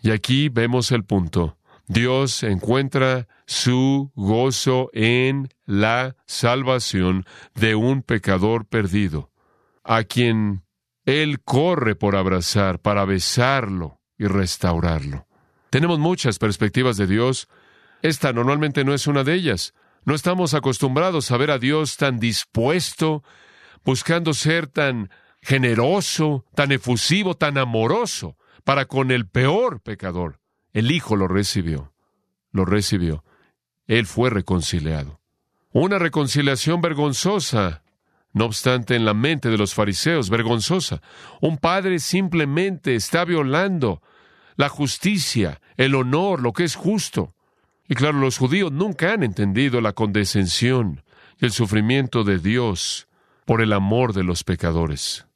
Y 0.00 0.12
aquí 0.12 0.48
vemos 0.48 0.92
el 0.92 1.04
punto. 1.04 1.58
Dios 1.88 2.42
encuentra 2.42 3.26
su 3.46 4.12
gozo 4.14 4.90
en 4.92 5.48
la 5.64 6.16
salvación 6.26 7.24
de 7.54 7.74
un 7.74 8.02
pecador 8.02 8.66
perdido, 8.66 9.30
a 9.82 10.04
quien 10.04 10.62
Él 11.06 11.40
corre 11.40 11.96
por 11.96 12.14
abrazar, 12.14 12.78
para 12.78 13.04
besarlo 13.04 14.00
y 14.16 14.26
restaurarlo. 14.26 15.26
Tenemos 15.70 15.98
muchas 15.98 16.38
perspectivas 16.38 16.96
de 16.98 17.06
Dios. 17.06 17.48
Esta 18.02 18.32
normalmente 18.32 18.84
no 18.84 18.94
es 18.94 19.06
una 19.06 19.24
de 19.24 19.34
ellas. 19.34 19.74
No 20.08 20.14
estamos 20.14 20.54
acostumbrados 20.54 21.30
a 21.30 21.36
ver 21.36 21.50
a 21.50 21.58
Dios 21.58 21.98
tan 21.98 22.18
dispuesto 22.18 23.22
buscando 23.84 24.32
ser 24.32 24.66
tan 24.66 25.10
generoso, 25.42 26.46
tan 26.54 26.72
efusivo, 26.72 27.36
tan 27.36 27.58
amoroso 27.58 28.38
para 28.64 28.86
con 28.86 29.10
el 29.10 29.28
peor 29.28 29.82
pecador. 29.82 30.40
El 30.72 30.92
Hijo 30.92 31.14
lo 31.14 31.28
recibió, 31.28 31.92
lo 32.52 32.64
recibió. 32.64 33.22
Él 33.86 34.06
fue 34.06 34.30
reconciliado. 34.30 35.20
Una 35.72 35.98
reconciliación 35.98 36.80
vergonzosa, 36.80 37.82
no 38.32 38.46
obstante, 38.46 38.96
en 38.96 39.04
la 39.04 39.12
mente 39.12 39.50
de 39.50 39.58
los 39.58 39.74
fariseos, 39.74 40.30
vergonzosa. 40.30 41.02
Un 41.42 41.58
padre 41.58 41.98
simplemente 41.98 42.94
está 42.94 43.26
violando 43.26 44.00
la 44.56 44.70
justicia, 44.70 45.60
el 45.76 45.94
honor, 45.94 46.40
lo 46.40 46.54
que 46.54 46.64
es 46.64 46.76
justo. 46.76 47.34
Y 47.88 47.94
claro, 47.94 48.18
los 48.18 48.38
judíos 48.38 48.70
nunca 48.70 49.14
han 49.14 49.22
entendido 49.22 49.80
la 49.80 49.94
condescensión 49.94 51.02
y 51.40 51.46
el 51.46 51.52
sufrimiento 51.52 52.22
de 52.22 52.38
Dios 52.38 53.08
por 53.46 53.62
el 53.62 53.72
amor 53.72 54.12
de 54.12 54.24
los 54.24 54.44
pecadores. 54.44 55.26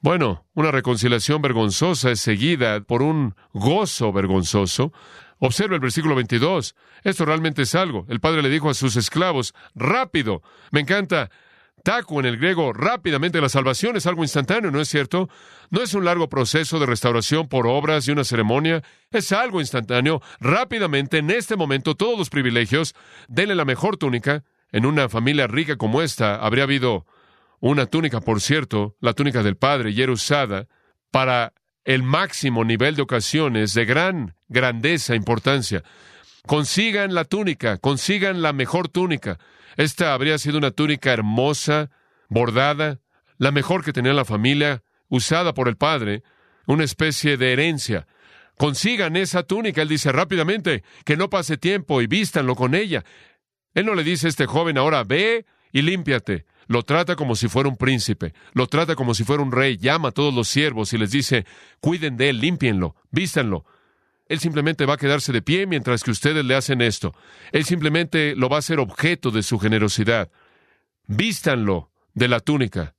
Bueno, 0.00 0.44
una 0.54 0.72
reconciliación 0.72 1.40
vergonzosa 1.40 2.10
es 2.10 2.20
seguida 2.20 2.80
por 2.80 3.02
un 3.02 3.34
gozo 3.52 4.12
vergonzoso. 4.12 4.92
Observa 5.38 5.76
el 5.76 5.80
versículo 5.80 6.14
22. 6.14 6.74
Esto 7.02 7.24
realmente 7.24 7.62
es 7.62 7.74
algo. 7.74 8.04
El 8.08 8.20
padre 8.20 8.42
le 8.42 8.50
dijo 8.50 8.68
a 8.68 8.74
sus 8.74 8.96
esclavos, 8.96 9.54
rápido. 9.74 10.42
Me 10.70 10.80
encanta. 10.80 11.30
Taco 11.82 12.20
en 12.20 12.26
el 12.26 12.36
griego, 12.36 12.72
rápidamente 12.72 13.40
la 13.40 13.48
salvación 13.48 13.96
es 13.96 14.06
algo 14.06 14.22
instantáneo, 14.22 14.70
¿no 14.70 14.80
es 14.80 14.88
cierto? 14.88 15.28
No 15.70 15.82
es 15.82 15.94
un 15.94 16.04
largo 16.04 16.28
proceso 16.28 16.78
de 16.78 16.86
restauración 16.86 17.48
por 17.48 17.66
obras 17.66 18.06
y 18.06 18.12
una 18.12 18.24
ceremonia, 18.24 18.82
es 19.10 19.32
algo 19.32 19.60
instantáneo. 19.60 20.22
Rápidamente, 20.40 21.18
en 21.18 21.30
este 21.30 21.56
momento, 21.56 21.94
todos 21.94 22.18
los 22.18 22.30
privilegios, 22.30 22.94
denle 23.28 23.54
la 23.54 23.64
mejor 23.64 23.96
túnica. 23.96 24.44
En 24.70 24.86
una 24.86 25.08
familia 25.08 25.46
rica 25.46 25.76
como 25.76 26.00
esta, 26.00 26.36
habría 26.36 26.64
habido 26.64 27.04
una 27.60 27.86
túnica, 27.86 28.20
por 28.20 28.40
cierto, 28.40 28.96
la 29.00 29.12
túnica 29.12 29.42
del 29.42 29.56
Padre, 29.56 29.90
y 29.90 30.00
era 30.00 30.12
usada 30.12 30.66
para 31.10 31.52
el 31.84 32.02
máximo 32.02 32.64
nivel 32.64 32.96
de 32.96 33.02
ocasiones 33.02 33.74
de 33.74 33.84
gran 33.84 34.34
grandeza, 34.48 35.14
e 35.14 35.16
importancia. 35.16 35.82
Consigan 36.46 37.14
la 37.14 37.24
túnica, 37.24 37.78
consigan 37.78 38.42
la 38.42 38.52
mejor 38.52 38.88
túnica. 38.88 39.38
Esta 39.76 40.14
habría 40.14 40.38
sido 40.38 40.58
una 40.58 40.70
túnica 40.70 41.12
hermosa, 41.12 41.90
bordada, 42.28 43.00
la 43.38 43.50
mejor 43.50 43.84
que 43.84 43.92
tenía 43.92 44.12
la 44.12 44.24
familia, 44.24 44.82
usada 45.08 45.54
por 45.54 45.68
el 45.68 45.76
padre, 45.76 46.22
una 46.66 46.84
especie 46.84 47.36
de 47.36 47.52
herencia. 47.52 48.06
Consigan 48.56 49.16
esa 49.16 49.42
túnica, 49.42 49.82
él 49.82 49.88
dice 49.88 50.12
rápidamente, 50.12 50.84
que 51.04 51.16
no 51.16 51.30
pase 51.30 51.56
tiempo 51.56 52.00
y 52.00 52.06
vístanlo 52.06 52.54
con 52.54 52.74
ella. 52.74 53.04
Él 53.74 53.86
no 53.86 53.94
le 53.94 54.04
dice 54.04 54.26
a 54.26 54.30
este 54.30 54.46
joven 54.46 54.78
ahora, 54.78 55.04
ve 55.04 55.46
y 55.72 55.82
límpiate. 55.82 56.46
Lo 56.68 56.82
trata 56.82 57.16
como 57.16 57.34
si 57.34 57.48
fuera 57.48 57.68
un 57.68 57.76
príncipe, 57.76 58.34
lo 58.52 58.66
trata 58.66 58.94
como 58.94 59.14
si 59.14 59.24
fuera 59.24 59.42
un 59.42 59.52
rey, 59.52 59.76
llama 59.76 60.08
a 60.08 60.12
todos 60.12 60.32
los 60.32 60.48
siervos 60.48 60.92
y 60.92 60.98
les 60.98 61.10
dice, 61.10 61.44
cuiden 61.80 62.16
de 62.16 62.30
él, 62.30 62.40
límpienlo, 62.40 62.94
vístanlo. 63.10 63.64
Él 64.32 64.40
simplemente 64.40 64.86
va 64.86 64.94
a 64.94 64.96
quedarse 64.96 65.30
de 65.30 65.42
pie 65.42 65.66
mientras 65.66 66.02
que 66.02 66.10
ustedes 66.10 66.42
le 66.42 66.54
hacen 66.54 66.80
esto. 66.80 67.14
Él 67.52 67.66
simplemente 67.66 68.34
lo 68.34 68.48
va 68.48 68.56
a 68.56 68.58
hacer 68.60 68.80
objeto 68.80 69.30
de 69.30 69.42
su 69.42 69.58
generosidad. 69.58 70.30
Vístanlo 71.06 71.90
de 72.14 72.28
la 72.28 72.40
túnica. 72.40 72.94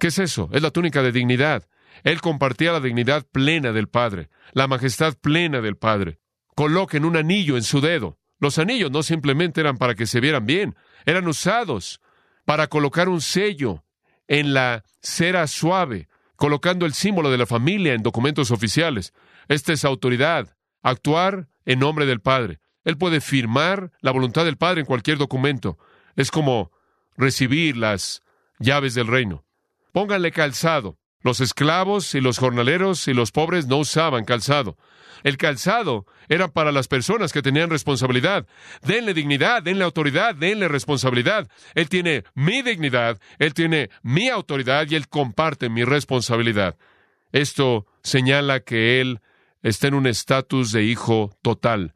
¿Qué 0.00 0.08
es 0.08 0.18
eso? 0.18 0.50
Es 0.52 0.60
la 0.60 0.72
túnica 0.72 1.02
de 1.02 1.12
dignidad. 1.12 1.68
Él 2.02 2.20
compartía 2.20 2.72
la 2.72 2.80
dignidad 2.80 3.24
plena 3.30 3.70
del 3.70 3.86
Padre, 3.86 4.28
la 4.52 4.66
majestad 4.66 5.14
plena 5.14 5.60
del 5.60 5.76
Padre. 5.76 6.18
Coloquen 6.56 7.04
un 7.04 7.16
anillo 7.16 7.56
en 7.56 7.62
su 7.62 7.80
dedo. 7.80 8.18
Los 8.40 8.58
anillos 8.58 8.90
no 8.90 9.04
simplemente 9.04 9.60
eran 9.60 9.76
para 9.76 9.94
que 9.94 10.06
se 10.06 10.18
vieran 10.18 10.46
bien, 10.46 10.74
eran 11.06 11.28
usados 11.28 12.00
para 12.44 12.66
colocar 12.66 13.08
un 13.08 13.20
sello 13.20 13.84
en 14.26 14.52
la 14.52 14.82
cera 15.00 15.46
suave, 15.46 16.08
colocando 16.34 16.86
el 16.86 16.92
símbolo 16.92 17.30
de 17.30 17.38
la 17.38 17.46
familia 17.46 17.94
en 17.94 18.02
documentos 18.02 18.50
oficiales. 18.50 19.12
Esta 19.50 19.72
es 19.72 19.84
autoridad, 19.84 20.56
actuar 20.80 21.48
en 21.64 21.80
nombre 21.80 22.06
del 22.06 22.20
Padre. 22.20 22.60
Él 22.84 22.96
puede 22.96 23.20
firmar 23.20 23.90
la 24.00 24.12
voluntad 24.12 24.44
del 24.44 24.56
Padre 24.56 24.82
en 24.82 24.86
cualquier 24.86 25.18
documento. 25.18 25.76
Es 26.14 26.30
como 26.30 26.70
recibir 27.16 27.76
las 27.76 28.22
llaves 28.60 28.94
del 28.94 29.08
reino. 29.08 29.44
Pónganle 29.92 30.30
calzado. 30.30 30.98
Los 31.20 31.40
esclavos 31.40 32.14
y 32.14 32.20
los 32.20 32.38
jornaleros 32.38 33.08
y 33.08 33.12
los 33.12 33.32
pobres 33.32 33.66
no 33.66 33.78
usaban 33.78 34.24
calzado. 34.24 34.78
El 35.24 35.36
calzado 35.36 36.06
era 36.28 36.46
para 36.46 36.70
las 36.70 36.86
personas 36.86 37.32
que 37.32 37.42
tenían 37.42 37.70
responsabilidad. 37.70 38.46
Denle 38.82 39.14
dignidad, 39.14 39.64
denle 39.64 39.82
autoridad, 39.82 40.32
denle 40.36 40.68
responsabilidad. 40.68 41.50
Él 41.74 41.88
tiene 41.88 42.22
mi 42.34 42.62
dignidad, 42.62 43.18
él 43.40 43.52
tiene 43.52 43.90
mi 44.02 44.28
autoridad 44.28 44.86
y 44.88 44.94
él 44.94 45.08
comparte 45.08 45.68
mi 45.68 45.82
responsabilidad. 45.82 46.76
Esto 47.32 47.88
señala 48.04 48.60
que 48.60 49.00
él 49.00 49.20
está 49.62 49.88
en 49.88 49.94
un 49.94 50.06
estatus 50.06 50.72
de 50.72 50.84
hijo 50.84 51.36
total. 51.42 51.94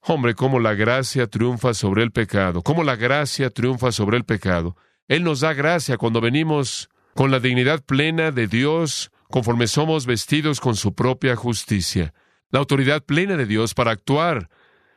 Hombre, 0.00 0.34
cómo 0.34 0.60
la 0.60 0.74
gracia 0.74 1.26
triunfa 1.26 1.74
sobre 1.74 2.02
el 2.02 2.12
pecado, 2.12 2.62
cómo 2.62 2.84
la 2.84 2.96
gracia 2.96 3.50
triunfa 3.50 3.90
sobre 3.90 4.16
el 4.16 4.24
pecado. 4.24 4.76
Él 5.08 5.24
nos 5.24 5.40
da 5.40 5.54
gracia 5.54 5.96
cuando 5.96 6.20
venimos 6.20 6.90
con 7.14 7.30
la 7.30 7.40
dignidad 7.40 7.82
plena 7.82 8.30
de 8.30 8.46
Dios, 8.46 9.10
conforme 9.30 9.66
somos 9.66 10.06
vestidos 10.06 10.60
con 10.60 10.76
su 10.76 10.94
propia 10.94 11.36
justicia. 11.36 12.12
La 12.50 12.58
autoridad 12.58 13.02
plena 13.02 13.36
de 13.36 13.46
Dios 13.46 13.74
para 13.74 13.92
actuar 13.92 14.48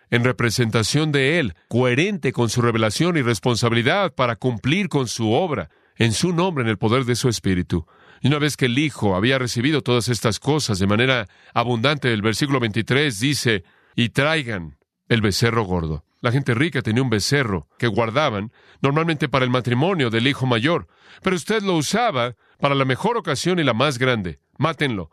en 0.10 0.24
representación 0.24 1.12
de 1.12 1.40
Él, 1.40 1.56
coherente 1.68 2.32
con 2.32 2.50
su 2.50 2.62
revelación 2.62 3.18
y 3.18 3.22
responsabilidad 3.22 4.14
para 4.14 4.36
cumplir 4.36 4.90
con 4.90 5.08
su 5.08 5.32
obra, 5.32 5.70
en 5.96 6.14
su 6.14 6.34
nombre, 6.34 6.64
en 6.64 6.70
el 6.70 6.78
poder 6.78 7.06
de 7.06 7.16
su 7.16 7.30
Espíritu. 7.30 7.86
Y 8.22 8.28
una 8.28 8.40
vez 8.40 8.58
que 8.58 8.66
el 8.66 8.78
Hijo 8.78 9.16
había 9.16 9.38
recibido 9.38 9.82
todas 9.82 10.10
estas 10.10 10.40
cosas 10.40 10.80
de 10.80 10.88
manera 10.88 11.28
abundante, 11.54 12.12
el 12.12 12.22
versículo 12.22 12.60
23 12.60 13.20
dice, 13.20 13.64
y 13.96 14.10
traigan 14.10 14.78
el 15.08 15.22
becerro 15.22 15.64
gordo. 15.64 16.04
La 16.22 16.32
gente 16.32 16.54
rica 16.56 16.82
tenía 16.82 17.04
un 17.04 17.10
becerro 17.10 17.68
que 17.78 17.88
guardaban 17.88 18.52
normalmente 18.82 19.30
para 19.30 19.46
el 19.46 19.52
matrimonio 19.52 20.10
del 20.10 20.28
hijo 20.28 20.46
mayor, 20.46 20.88
pero 21.22 21.36
usted 21.36 21.62
lo 21.62 21.76
usaba 21.76 22.36
para 22.60 22.76
la 22.76 22.86
mejor 22.86 23.18
ocasión 23.18 23.60
y 23.60 23.64
la 23.64 23.74
más 23.74 24.00
grande. 24.00 24.40
Mátenlo. 24.58 25.12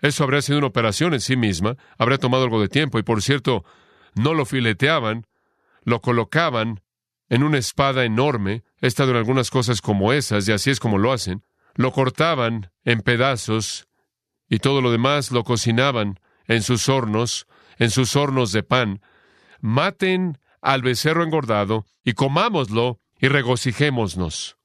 Eso 0.00 0.24
habría 0.24 0.42
sido 0.42 0.58
una 0.58 0.68
operación 0.68 1.14
en 1.14 1.20
sí 1.20 1.36
misma, 1.36 1.76
habría 1.98 2.18
tomado 2.18 2.44
algo 2.44 2.60
de 2.60 2.68
tiempo 2.68 2.98
y 2.98 3.02
por 3.02 3.22
cierto, 3.22 3.64
no 4.14 4.34
lo 4.34 4.44
fileteaban, 4.44 5.26
lo 5.82 6.00
colocaban 6.00 6.82
en 7.28 7.42
una 7.42 7.58
espada 7.58 8.04
enorme, 8.04 8.62
he 8.80 8.86
estado 8.86 9.10
en 9.10 9.16
algunas 9.16 9.50
cosas 9.50 9.80
como 9.80 10.12
esas 10.12 10.46
y 10.48 10.52
así 10.52 10.70
es 10.70 10.80
como 10.80 10.98
lo 10.98 11.12
hacen, 11.12 11.42
lo 11.76 11.92
cortaban 11.92 12.70
en 12.84 13.00
pedazos 13.00 13.88
y 14.48 14.58
todo 14.58 14.80
lo 14.80 14.90
demás 14.90 15.30
lo 15.30 15.44
cocinaban 15.44 16.18
en 16.46 16.62
sus 16.62 16.88
hornos, 16.88 17.46
en 17.78 17.90
sus 17.90 18.16
hornos 18.16 18.52
de 18.52 18.62
pan. 18.62 19.00
Maten 19.60 20.38
al 20.60 20.82
becerro 20.82 21.22
engordado 21.22 21.86
y 22.04 22.12
comámoslo 22.12 23.00
y 23.18 23.28
regocijémonos. 23.28 24.56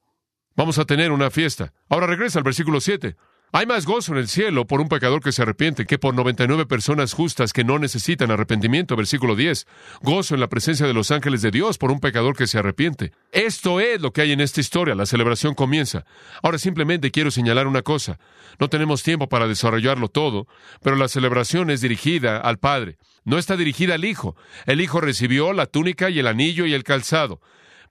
Vamos 0.55 0.77
a 0.79 0.85
tener 0.85 1.11
una 1.11 1.31
fiesta. 1.31 1.73
Ahora 1.89 2.07
regresa 2.07 2.39
al 2.39 2.43
versículo 2.43 2.81
7. 2.81 3.15
Hay 3.53 3.65
más 3.65 3.85
gozo 3.85 4.13
en 4.13 4.19
el 4.19 4.29
cielo 4.29 4.65
por 4.65 4.79
un 4.79 4.87
pecador 4.87 5.21
que 5.21 5.33
se 5.33 5.41
arrepiente 5.41 5.85
que 5.85 5.99
por 5.99 6.13
99 6.13 6.65
personas 6.67 7.11
justas 7.11 7.51
que 7.51 7.65
no 7.65 7.79
necesitan 7.79 8.31
arrepentimiento. 8.31 8.95
Versículo 8.95 9.35
10. 9.35 9.67
Gozo 10.01 10.35
en 10.35 10.39
la 10.39 10.47
presencia 10.47 10.87
de 10.87 10.93
los 10.93 11.11
ángeles 11.11 11.41
de 11.41 11.51
Dios 11.51 11.77
por 11.77 11.91
un 11.91 11.99
pecador 11.99 12.37
que 12.37 12.47
se 12.47 12.59
arrepiente. 12.59 13.11
Esto 13.33 13.81
es 13.81 13.99
lo 13.99 14.13
que 14.13 14.21
hay 14.21 14.31
en 14.31 14.39
esta 14.39 14.61
historia. 14.61 14.95
La 14.95 15.05
celebración 15.05 15.53
comienza. 15.53 16.05
Ahora 16.41 16.59
simplemente 16.59 17.11
quiero 17.11 17.29
señalar 17.29 17.67
una 17.67 17.81
cosa. 17.81 18.19
No 18.57 18.69
tenemos 18.69 19.03
tiempo 19.03 19.27
para 19.27 19.49
desarrollarlo 19.49 20.07
todo, 20.07 20.47
pero 20.81 20.95
la 20.95 21.09
celebración 21.09 21.71
es 21.71 21.81
dirigida 21.81 22.37
al 22.37 22.57
Padre. 22.57 22.99
No 23.25 23.37
está 23.37 23.57
dirigida 23.57 23.95
al 23.95 24.05
Hijo. 24.05 24.37
El 24.65 24.79
Hijo 24.79 25.01
recibió 25.01 25.51
la 25.51 25.65
túnica 25.65 26.09
y 26.09 26.19
el 26.19 26.27
anillo 26.27 26.65
y 26.65 26.73
el 26.73 26.85
calzado. 26.85 27.41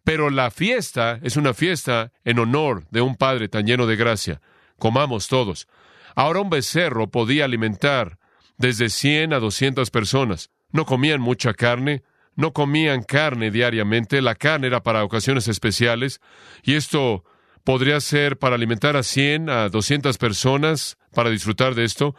Pero 0.05 0.31
la 0.31 0.50
fiesta 0.50 1.21
es 1.23 1.37
una 1.37 1.52
fiesta 1.52 2.12
en 2.25 2.38
honor 2.38 2.87
de 2.90 3.02
un 3.02 3.14
Padre 3.14 3.50
tan 3.50 3.67
lleno 3.67 3.87
de 3.87 3.97
gracia 3.97 4.40
comamos 4.81 5.29
todos. 5.29 5.69
Ahora 6.17 6.41
un 6.41 6.51
becerro 6.51 7.09
podía 7.09 7.45
alimentar 7.45 8.19
desde 8.59 8.89
100 8.89 9.35
a 9.35 9.39
200 9.39 9.91
personas. 9.91 10.51
No 10.73 10.85
comían 10.85 11.21
mucha 11.21 11.55
carne, 11.55 12.03
no 12.35 12.53
comían 12.53 13.03
carne 13.03 13.51
diariamente, 13.51 14.21
la 14.21 14.35
carne 14.35 14.67
era 14.67 14.83
para 14.83 15.05
ocasiones 15.05 15.47
especiales, 15.47 16.21
y 16.63 16.75
esto 16.75 17.25
podría 17.65 18.01
ser 18.01 18.39
para 18.39 18.57
alimentar 18.57 18.97
a 18.97 19.03
100 19.03 19.51
a 19.51 19.69
200 19.69 20.19
personas 20.19 20.99
para 21.15 21.31
disfrutar 21.31 21.75
de 21.75 21.85
esto. 21.85 22.15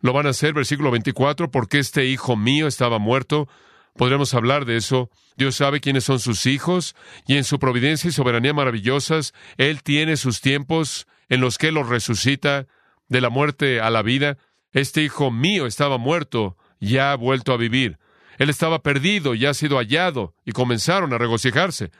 Lo 0.00 0.12
van 0.12 0.26
a 0.26 0.30
hacer, 0.30 0.52
versículo 0.52 0.90
24, 0.90 1.50
porque 1.50 1.78
este 1.78 2.06
hijo 2.06 2.36
mío 2.36 2.66
estaba 2.66 2.98
muerto. 2.98 3.48
Podremos 3.96 4.34
hablar 4.34 4.66
de 4.66 4.76
eso. 4.76 5.10
Dios 5.36 5.56
sabe 5.56 5.80
quiénes 5.80 6.04
son 6.04 6.20
sus 6.20 6.46
hijos, 6.46 6.94
y 7.26 7.36
en 7.36 7.44
su 7.44 7.58
providencia 7.58 8.08
y 8.08 8.12
soberanía 8.12 8.52
maravillosas, 8.52 9.32
Él 9.56 9.82
tiene 9.82 10.16
sus 10.16 10.40
tiempos 10.40 11.06
en 11.28 11.40
los 11.40 11.58
que 11.58 11.72
los 11.72 11.88
resucita 11.88 12.66
de 13.08 13.20
la 13.20 13.30
muerte 13.30 13.80
a 13.80 13.90
la 13.90 14.02
vida. 14.02 14.38
Este 14.72 15.02
hijo 15.02 15.30
mío 15.30 15.66
estaba 15.66 15.98
muerto 15.98 16.56
y 16.78 16.98
ha 16.98 17.14
vuelto 17.14 17.52
a 17.52 17.56
vivir. 17.56 17.98
Él 18.38 18.50
estaba 18.50 18.82
perdido 18.82 19.34
y 19.34 19.46
ha 19.46 19.54
sido 19.54 19.78
hallado, 19.78 20.34
y 20.44 20.52
comenzaron 20.52 21.12
a 21.12 21.18
regocijarse. 21.18 21.90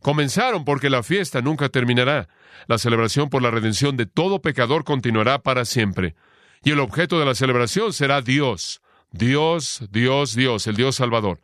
Comenzaron 0.00 0.64
porque 0.64 0.88
la 0.88 1.02
fiesta 1.02 1.42
nunca 1.42 1.68
terminará. 1.68 2.28
La 2.66 2.78
celebración 2.78 3.28
por 3.28 3.42
la 3.42 3.50
redención 3.50 3.96
de 3.96 4.06
todo 4.06 4.40
pecador 4.40 4.84
continuará 4.84 5.40
para 5.40 5.64
siempre. 5.64 6.14
Y 6.62 6.70
el 6.70 6.80
objeto 6.80 7.18
de 7.18 7.26
la 7.26 7.34
celebración 7.34 7.92
será 7.92 8.22
Dios. 8.22 8.80
Dios, 9.10 9.82
Dios, 9.90 10.34
Dios, 10.36 10.66
el 10.66 10.76
Dios 10.76 10.96
Salvador. 10.96 11.40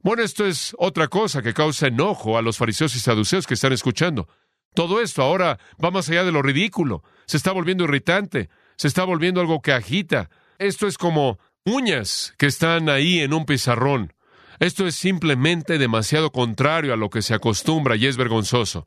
Bueno, 0.00 0.22
esto 0.22 0.46
es 0.46 0.76
otra 0.78 1.08
cosa 1.08 1.42
que 1.42 1.54
causa 1.54 1.88
enojo 1.88 2.38
a 2.38 2.42
los 2.42 2.58
fariseos 2.58 2.94
y 2.94 3.00
saduceos 3.00 3.46
que 3.46 3.54
están 3.54 3.72
escuchando. 3.72 4.28
Todo 4.74 5.00
esto 5.00 5.22
ahora 5.22 5.58
va 5.82 5.90
más 5.90 6.08
allá 6.08 6.24
de 6.24 6.32
lo 6.32 6.42
ridículo. 6.42 7.02
Se 7.26 7.36
está 7.36 7.52
volviendo 7.52 7.84
irritante. 7.84 8.50
Se 8.76 8.88
está 8.88 9.04
volviendo 9.04 9.40
algo 9.40 9.62
que 9.62 9.72
agita. 9.72 10.30
Esto 10.58 10.86
es 10.86 10.98
como 10.98 11.38
uñas 11.64 12.34
que 12.38 12.46
están 12.46 12.88
ahí 12.88 13.20
en 13.20 13.32
un 13.32 13.46
pizarrón. 13.46 14.12
Esto 14.60 14.86
es 14.86 14.94
simplemente 14.94 15.78
demasiado 15.78 16.30
contrario 16.30 16.92
a 16.92 16.96
lo 16.96 17.10
que 17.10 17.22
se 17.22 17.34
acostumbra 17.34 17.96
y 17.96 18.06
es 18.06 18.16
vergonzoso. 18.16 18.86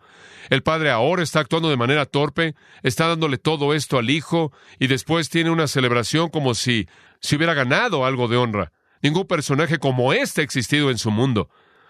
El 0.50 0.64
padre 0.64 0.92
ahora 0.92 1.24
está 1.24 1.42
actuando 1.42 1.70
de 1.70 1.76
manera 1.76 2.06
torpe, 2.06 2.56
está 2.84 3.08
dándole 3.08 3.38
todo 3.38 3.74
esto 3.74 3.98
al 3.98 4.10
hijo 4.10 4.54
y 4.80 4.88
después 4.88 5.30
tiene 5.30 5.50
una 5.50 5.68
celebración 5.68 6.30
como 6.30 6.56
si 6.56 6.88
si 7.20 7.36
hubiera 7.36 7.54
ganado 7.54 8.06
algo 8.06 8.28
de 8.28 8.38
honra. 8.38 8.72
Ningún 9.02 9.28
personaje 9.28 9.78
como 9.78 10.14
este 10.14 10.42
ha 10.42 10.44
existido 10.44 10.90
en 10.90 10.98
su 10.98 11.12
mundo. 11.12 11.50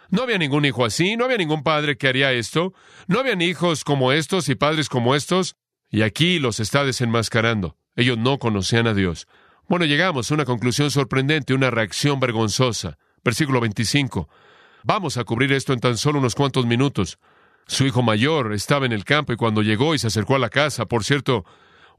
No 0.10 0.24
había 0.24 0.38
ningún 0.38 0.66
hijo 0.66 0.86
así, 0.86 1.18
no 1.18 1.26
había 1.26 1.38
ningún 1.38 1.64
padre 1.64 1.98
que 1.98 2.08
haría 2.08 2.32
esto, 2.32 2.74
no 3.08 3.20
habían 3.20 3.42
hijos 3.42 3.84
como 3.84 4.12
estos 4.12 4.50
y 4.50 4.56
padres 4.56 4.90
como 4.90 5.16
estos, 5.16 5.56
y 5.90 6.02
aquí 6.02 6.40
los 6.40 6.60
está 6.60 6.84
desenmascarando. 6.84 7.78
Ellos 7.96 8.18
no 8.18 8.38
conocían 8.38 8.88
a 8.88 8.94
Dios. 8.94 9.28
Bueno, 9.68 9.86
llegamos 9.86 10.32
a 10.32 10.34
una 10.34 10.46
conclusión 10.46 10.92
sorprendente, 10.92 11.54
una 11.54 11.70
reacción 11.70 12.20
vergonzosa. 12.20 12.98
Versículo 13.24 13.60
25. 13.60 14.30
Vamos 14.84 15.18
a 15.18 15.26
cubrir 15.26 15.52
esto 15.52 15.74
en 15.74 15.82
tan 15.82 15.98
solo 15.98 16.20
unos 16.20 16.36
cuantos 16.36 16.66
minutos. 16.66 17.20
Su 17.68 17.86
hijo 17.86 18.02
mayor 18.02 18.54
estaba 18.54 18.86
en 18.86 18.94
el 18.94 19.04
campo 19.04 19.34
y 19.34 19.36
cuando 19.36 19.62
llegó 19.62 19.94
y 19.94 20.00
se 20.00 20.08
acercó 20.08 20.36
a 20.36 20.40
la 20.40 20.50
casa, 20.50 20.86
por 20.86 21.04
cierto, 21.04 21.44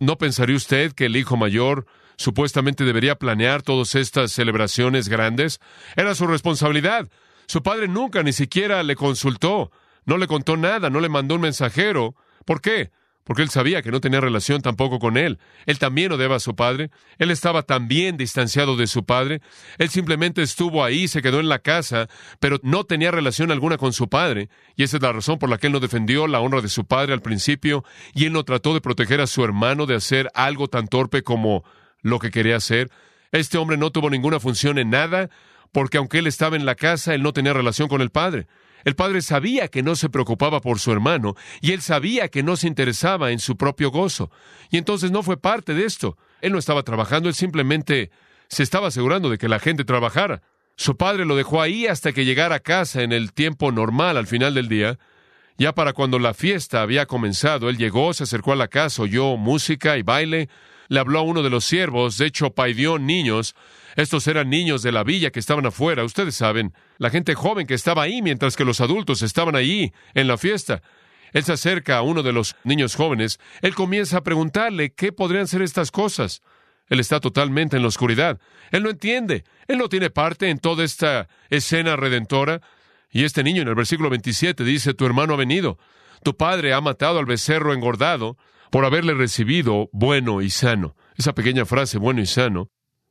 ¿no 0.01 0.17
pensaría 0.17 0.57
usted 0.57 0.93
que 0.93 1.07
el 1.07 1.17
hijo 1.17 1.37
mayor 1.37 1.85
supuestamente 2.17 2.85
debería 2.85 3.17
planear 3.17 3.61
todas 3.61 3.95
estas 3.95 4.33
celebraciones 4.33 5.09
grandes? 5.09 5.61
Era 5.97 6.15
su 6.15 6.27
responsabilidad. 6.27 7.11
Su 7.49 7.65
padre 7.65 7.89
nunca 7.89 8.23
ni 8.23 8.33
siquiera 8.33 8.85
le 8.85 8.95
consultó, 8.95 9.73
no 10.05 10.17
le 10.17 10.29
contó 10.29 10.57
nada, 10.57 10.89
no 10.89 11.01
le 11.01 11.09
mandó 11.09 11.35
un 11.35 11.41
mensajero. 11.41 12.15
¿Por 12.45 12.61
qué? 12.61 12.93
porque 13.29 13.43
él 13.43 13.51
sabía 13.51 13.83
que 13.83 13.91
no 13.91 14.01
tenía 14.01 14.23
relación 14.23 14.63
tampoco 14.63 14.99
con 14.99 15.19
él. 15.19 15.39
Él 15.67 15.79
también 15.79 16.11
odiaba 16.11 16.37
a 16.37 16.41
su 16.41 16.57
padre. 16.57 16.91
Él 17.19 17.31
estaba 17.31 17.63
también 17.63 18.17
distanciado 18.17 18.75
de 18.75 18.87
su 18.87 19.05
padre. 19.05 19.43
Él 19.77 19.91
simplemente 19.91 20.41
estuvo 20.41 20.83
ahí, 20.83 21.09
se 21.09 21.21
quedó 21.21 21.39
en 21.39 21.51
la 21.51 21.59
casa, 21.59 22.09
pero 22.41 22.59
no 22.63 22.85
tenía 22.85 23.11
relación 23.11 23.51
alguna 23.51 23.77
con 23.77 23.93
su 23.93 24.09
padre. 24.09 24.49
Y 24.77 24.83
esa 24.83 24.97
es 24.97 25.03
la 25.03 25.13
razón 25.13 25.39
por 25.39 25.51
la 25.51 25.59
que 25.59 25.67
él 25.67 25.75
no 25.75 25.81
defendió 25.81 26.27
la 26.27 26.41
honra 26.41 26.63
de 26.63 26.71
su 26.71 26.87
padre 26.87 27.13
al 27.13 27.21
principio, 27.21 27.85
y 28.15 28.25
él 28.25 28.33
no 28.33 28.45
trató 28.45 28.73
de 28.73 28.81
proteger 28.81 29.21
a 29.21 29.27
su 29.27 29.45
hermano 29.45 29.85
de 29.85 29.97
hacer 29.97 30.31
algo 30.33 30.69
tan 30.69 30.89
torpe 30.89 31.23
como 31.23 31.65
lo 32.01 32.21
que 32.21 32.31
quería 32.31 32.57
hacer. 32.57 32.91
Este 33.31 33.59
hombre 33.59 33.77
no 33.77 33.91
tuvo 33.91 34.09
ninguna 34.09 34.41
función 34.41 34.79
en 34.79 34.89
nada, 34.89 35.29
porque 35.73 35.99
aunque 35.99 36.19
él 36.19 36.27
estaba 36.27 36.57
en 36.57 36.67
la 36.67 36.75
casa, 36.75 37.15
él 37.15 37.23
no 37.23 37.33
tenía 37.33 37.53
relación 37.53 37.89
con 37.89 38.01
el 38.01 38.11
padre. 38.11 38.47
El 38.85 38.95
padre 38.95 39.23
sabía 39.23 39.69
que 39.69 39.83
no 39.83 39.97
se 39.97 40.09
preocupaba 40.09 40.61
por 40.61 40.79
su 40.79 40.93
hermano 40.93 41.35
y 41.61 41.73
él 41.73 41.83
sabía 41.83 42.29
que 42.29 42.43
no 42.43 42.57
se 42.57 42.69
interesaba 42.69 43.33
en 43.33 43.39
su 43.39 43.57
propio 43.57 43.91
gozo. 43.91 44.31
Y 44.71 44.79
entonces 44.79 45.11
no 45.11 45.23
fue 45.23 45.37
parte 45.37 45.75
de 45.75 45.85
esto. 45.85 46.17
Él 46.41 46.53
no 46.53 46.59
estaba 46.59 46.83
trabajando, 46.85 47.29
él 47.29 47.35
simplemente 47.35 48.11
se 48.49 48.63
estaba 48.63 48.89
asegurando 48.89 49.31
de 49.31 49.39
que 49.39 49.49
la 49.49 49.59
gente 49.59 49.85
trabajara. 49.85 50.43
Su 50.77 50.97
padre 50.97 51.25
lo 51.25 51.37
dejó 51.37 51.61
ahí 51.61 51.87
hasta 51.87 52.13
que 52.13 52.25
llegara 52.25 52.57
a 52.57 52.61
casa 52.61 53.03
en 53.03 53.13
el 53.13 53.33
tiempo 53.33 53.73
normal 53.73 54.17
al 54.17 54.29
final 54.29 54.55
del 54.55 54.69
día. 54.69 54.99
Ya 55.59 55.75
para 55.75 55.93
cuando 55.93 56.21
la 56.21 56.35
fiesta 56.35 56.83
había 56.83 57.07
comenzado, 57.07 57.69
él 57.69 57.77
llegó, 57.77 58.15
se 58.15 58.23
acercó 58.23 58.53
a 58.53 58.57
la 58.57 58.69
casa, 58.69 59.03
oyó 59.03 59.37
música 59.37 59.99
y 59.99 60.03
baile, 60.03 60.49
le 60.89 61.01
habló 61.01 61.21
a 61.21 61.23
uno 61.23 61.43
de 61.43 61.51
los 61.51 61.65
siervos, 61.65 62.19
de 62.19 62.27
hecho 62.27 62.51
paidió 62.51 62.99
niños, 62.99 63.55
estos 63.97 64.27
eran 64.27 64.51
niños 64.51 64.83
de 64.83 64.93
la 64.93 65.05
villa 65.05 65.31
que 65.31 65.41
estaban 65.41 65.67
afuera, 65.67 66.05
ustedes 66.05 66.35
saben, 66.35 66.73
la 66.99 67.11
gente 67.11 67.35
joven 67.35 67.67
que 67.67 67.75
estaba 67.75 68.03
ahí 68.03 68.23
mientras 68.23 68.57
que 68.57 68.65
los 68.65 68.81
adultos 68.81 69.23
estaban 69.23 69.57
allí 69.57 69.93
en 70.15 70.29
la 70.29 70.39
fiesta. 70.39 70.83
Él 71.33 71.45
se 71.45 71.53
acerca 71.53 71.99
a 71.99 72.03
uno 72.03 72.23
de 72.23 72.33
los 72.33 72.57
niños 72.65 72.95
jóvenes, 72.95 73.39
él 73.61 73.75
comienza 73.75 74.19
a 74.19 74.23
preguntarle 74.23 74.95
qué 74.95 75.13
podrían 75.13 75.47
ser 75.47 75.63
estas 75.63 75.91
cosas. 75.91 76.43
Él 76.89 77.01
está 77.01 77.21
totalmente 77.21 77.77
en 77.77 77.83
la 77.83 77.89
oscuridad. 77.89 78.41
Él 78.71 78.83
no 78.83 78.91
entiende. 78.91 79.45
Él 79.67 79.79
no 79.79 79.89
tiene 79.89 80.11
parte 80.11 80.49
en 80.49 80.59
toda 80.59 80.85
esta 80.85 81.29
escena 81.51 81.97
redentora. 81.97 82.61
Y 83.11 83.25
este 83.25 83.43
niño 83.43 83.63
en 83.63 83.69
el 83.69 83.75
versículo 83.75 84.11
27 84.11 84.65
dice, 84.65 84.95
tu 84.95 85.05
hermano 85.05 85.35
ha 85.35 85.37
venido. 85.37 85.79
Tu 86.23 86.37
padre 86.37 86.73
ha 86.73 86.81
matado 86.81 87.19
al 87.19 87.27
becerro 87.27 87.73
engordado 87.73 88.39
por 88.71 88.85
haberle 88.85 89.15
recibido 89.15 89.89
bueno 89.93 90.43
y 90.43 90.51
sano. 90.51 90.97
Esa 91.17 91.35
pequeña 91.35 91.65
frase, 91.65 91.99
bueno 91.99 92.21
y 92.21 92.27
sano, 92.27 92.71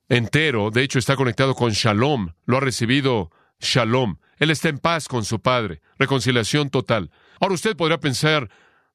entero, 0.10 0.72
de 0.72 0.84
hecho 0.84 1.00
está 1.00 1.15
conectado 1.15 1.56
con 1.56 1.72
Shalom, 1.72 2.34
lo 2.46 2.58
ha 2.58 2.62
recibido 2.62 3.32
Shalom. 3.60 4.17
Él 4.38 4.52
está 4.52 4.70
en 4.70 4.78
paz 4.78 5.08
con 5.08 5.26
su 5.26 5.41
Padre, 5.41 5.82
reconciliación 5.98 6.70
total. 6.70 7.12
Ahora 7.39 7.56
usted 7.56 7.76
podrá 7.76 8.00
pensar, 8.00 8.50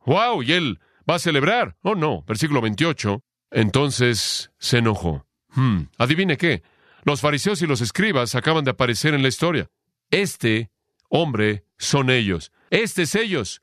wow, 0.06 0.42
y 0.42 0.52
él 0.52 0.80
va 1.08 1.16
a 1.16 1.18
celebrar. 1.18 1.76
Oh, 1.82 1.94
no, 1.94 2.22
versículo 2.26 2.60
28. 2.60 3.22
Entonces 3.50 4.50
se 4.58 4.78
enojó. 4.78 5.26
Hmm, 5.48 5.82
adivine 5.98 6.36
qué. 6.36 6.62
Los 7.04 7.20
fariseos 7.20 7.60
y 7.62 7.66
los 7.66 7.80
escribas 7.80 8.34
acaban 8.34 8.64
de 8.64 8.70
aparecer 8.70 9.14
en 9.14 9.22
la 9.22 9.28
historia. 9.28 9.68
Este 10.10 10.70
hombre 11.08 11.64
son 11.78 12.10
ellos. 12.10 12.52
Este 12.70 13.02
es 13.02 13.14
ellos. 13.14 13.60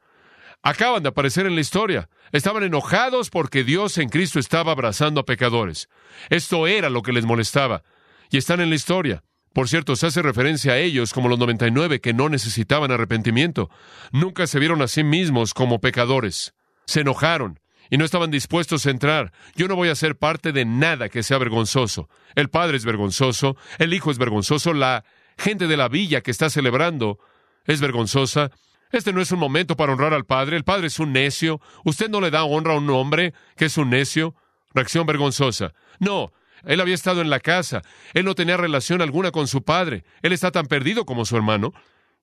Acaban 0.62 1.04
de 1.04 1.10
aparecer 1.10 1.46
en 1.46 1.56
la 1.56 1.62
historia. 1.62 2.10
Estaban 2.32 2.64
enojados 2.64 3.30
porque 3.30 3.64
Dios 3.64 3.98
en 3.98 4.10
Cristo 4.10 4.40
estaba 4.40 4.72
abrazando 4.72 5.22
a 5.22 5.26
pecadores. 5.26 5.90
Esto 6.30 6.68
era 6.68 6.90
lo 6.90 7.02
que 7.02 7.14
les 7.14 7.26
molestaba. 7.26 7.84
Y 8.30 8.38
están 8.38 8.62
en 8.62 8.70
la 8.70 8.76
historia. 8.76 9.24
Por 9.54 9.68
cierto, 9.68 9.96
se 9.96 10.08
hace 10.08 10.22
referencia 10.22 10.74
a 10.74 10.78
ellos 10.78 11.12
como 11.12 11.28
los 11.28 11.40
99 11.40 12.02
que 12.02 12.14
no 12.14 12.30
necesitaban 12.30 12.92
arrepentimiento. 12.92 13.70
Nunca 14.12 14.46
se 14.46 14.60
vieron 14.60 14.82
a 14.82 14.88
sí 14.88 15.04
mismos 15.04 15.54
como 15.54 15.80
pecadores. 15.80 16.54
Se 16.86 17.02
enojaron 17.02 17.60
y 17.90 17.98
no 17.98 18.06
estaban 18.06 18.32
dispuestos 18.32 18.86
a 18.86 18.92
entrar. 18.92 19.32
Yo 19.56 19.68
no 19.68 19.76
voy 19.76 19.90
a 19.90 19.96
ser 19.96 20.18
parte 20.18 20.52
de 20.52 20.66
nada 20.66 21.10
que 21.10 21.24
sea 21.24 21.38
vergonzoso. 21.40 22.10
El 22.36 22.50
Padre 22.50 22.78
es 22.78 22.86
vergonzoso, 22.86 23.58
el 23.80 23.94
Hijo 23.94 24.12
es 24.12 24.18
vergonzoso, 24.18 24.74
la 24.74 25.04
gente 25.38 25.68
de 25.68 25.78
la 25.78 25.90
villa 25.90 26.22
que 26.22 26.32
está 26.32 26.50
celebrando 26.50 27.20
es 27.66 27.82
vergonzosa, 27.82 28.52
este 28.92 29.14
no 29.14 29.22
es 29.22 29.32
un 29.32 29.40
momento 29.40 29.76
para 29.76 29.94
honrar 29.94 30.14
al 30.14 30.26
Padre. 30.26 30.58
El 30.58 30.64
Padre 30.64 30.88
es 30.88 31.00
un 31.00 31.14
necio. 31.14 31.62
Usted 31.84 32.10
no 32.10 32.22
le 32.22 32.32
da 32.32 32.44
honra 32.44 32.74
a 32.74 32.78
un 32.78 32.90
hombre 32.90 33.34
que 33.56 33.66
es 33.66 33.78
un 33.78 33.90
necio. 33.90 34.36
Reacción 34.74 35.06
vergonzosa. 35.06 35.74
No, 36.00 36.32
él 36.64 36.82
había 36.82 36.96
estado 36.96 37.22
en 37.22 37.30
la 37.30 37.40
casa. 37.40 37.82
Él 38.14 38.26
no 38.26 38.36
tenía 38.36 38.58
relación 38.58 39.02
alguna 39.02 39.32
con 39.32 39.48
su 39.48 39.64
Padre. 39.64 40.04
Él 40.22 40.34
está 40.34 40.52
tan 40.52 40.68
perdido 40.68 41.06
como 41.06 41.26
su 41.26 41.36
hermano. 41.36 41.74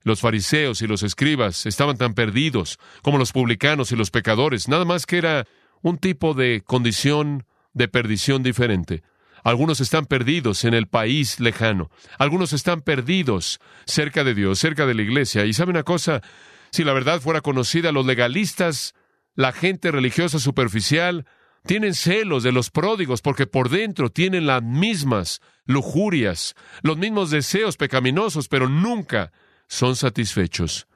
Los 0.03 0.21
fariseos 0.21 0.83
y 0.83 0.87
los 0.87 1.03
escribas 1.03 1.67
estaban 1.67 1.97
tan 1.97 2.15
perdidos 2.15 2.79
como 3.03 3.19
los 3.19 3.33
publicanos 3.33 3.91
y 3.93 3.97
los 3.97 4.11
pecadores. 4.11 4.69
Nada 4.69 4.85
más 4.85 5.07
que 5.07 5.19
era 5.19 5.47
un 5.83 5.99
tipo 5.99 6.35
de 6.35 6.63
condición 6.65 7.45
de 7.75 7.89
perdición 7.89 8.43
diferente. 8.43 9.03
Algunos 9.43 9.81
están 9.81 10.07
perdidos 10.07 10.65
en 10.65 10.75
el 10.75 10.89
país 10.89 11.39
lejano. 11.39 11.91
Algunos 12.19 12.53
están 12.53 12.81
perdidos 12.81 13.61
cerca 13.85 14.25
de 14.25 14.35
Dios, 14.35 14.59
cerca 14.59 14.87
de 14.87 14.95
la 14.95 15.03
iglesia. 15.03 15.45
Y 15.45 15.53
sabe 15.53 15.71
una 15.71 15.85
cosa, 15.85 16.21
si 16.77 16.85
la 16.85 16.93
verdad 16.93 17.23
fuera 17.23 17.41
conocida, 17.41 17.91
los 17.91 18.05
legalistas, 18.05 18.95
la 19.35 19.53
gente 19.53 19.91
religiosa 19.91 20.39
superficial, 20.39 21.25
tienen 21.65 21.95
celos 21.95 22.43
de 22.43 22.53
los 22.53 22.71
pródigos 22.71 23.23
porque 23.23 23.47
por 23.47 23.71
dentro 23.71 24.11
tienen 24.11 24.47
las 24.47 24.63
mismas 24.63 25.41
lujurias, 25.65 26.55
los 26.83 26.99
mismos 26.99 27.31
deseos 27.31 27.79
pecaminosos, 27.79 28.49
pero 28.49 28.69
nunca 28.69 29.33
son 29.67 29.97
satisfechos. 29.97 30.87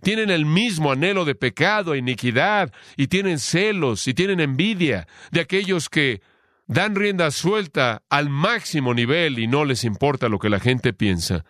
Tienen 0.00 0.30
el 0.30 0.46
mismo 0.46 0.92
anhelo 0.92 1.26
de 1.26 1.34
pecado 1.34 1.92
e 1.92 1.98
iniquidad, 1.98 2.72
y 2.96 3.08
tienen 3.08 3.38
celos 3.38 4.08
y 4.08 4.14
tienen 4.14 4.40
envidia 4.40 5.06
de 5.30 5.40
aquellos 5.40 5.90
que 5.90 6.22
dan 6.68 6.94
rienda 6.94 7.30
suelta 7.32 8.02
al 8.08 8.30
máximo 8.30 8.94
nivel 8.94 9.38
y 9.38 9.46
no 9.46 9.66
les 9.66 9.84
importa 9.84 10.30
lo 10.30 10.38
que 10.38 10.48
la 10.48 10.58
gente 10.58 10.94
piensa. 10.94 11.44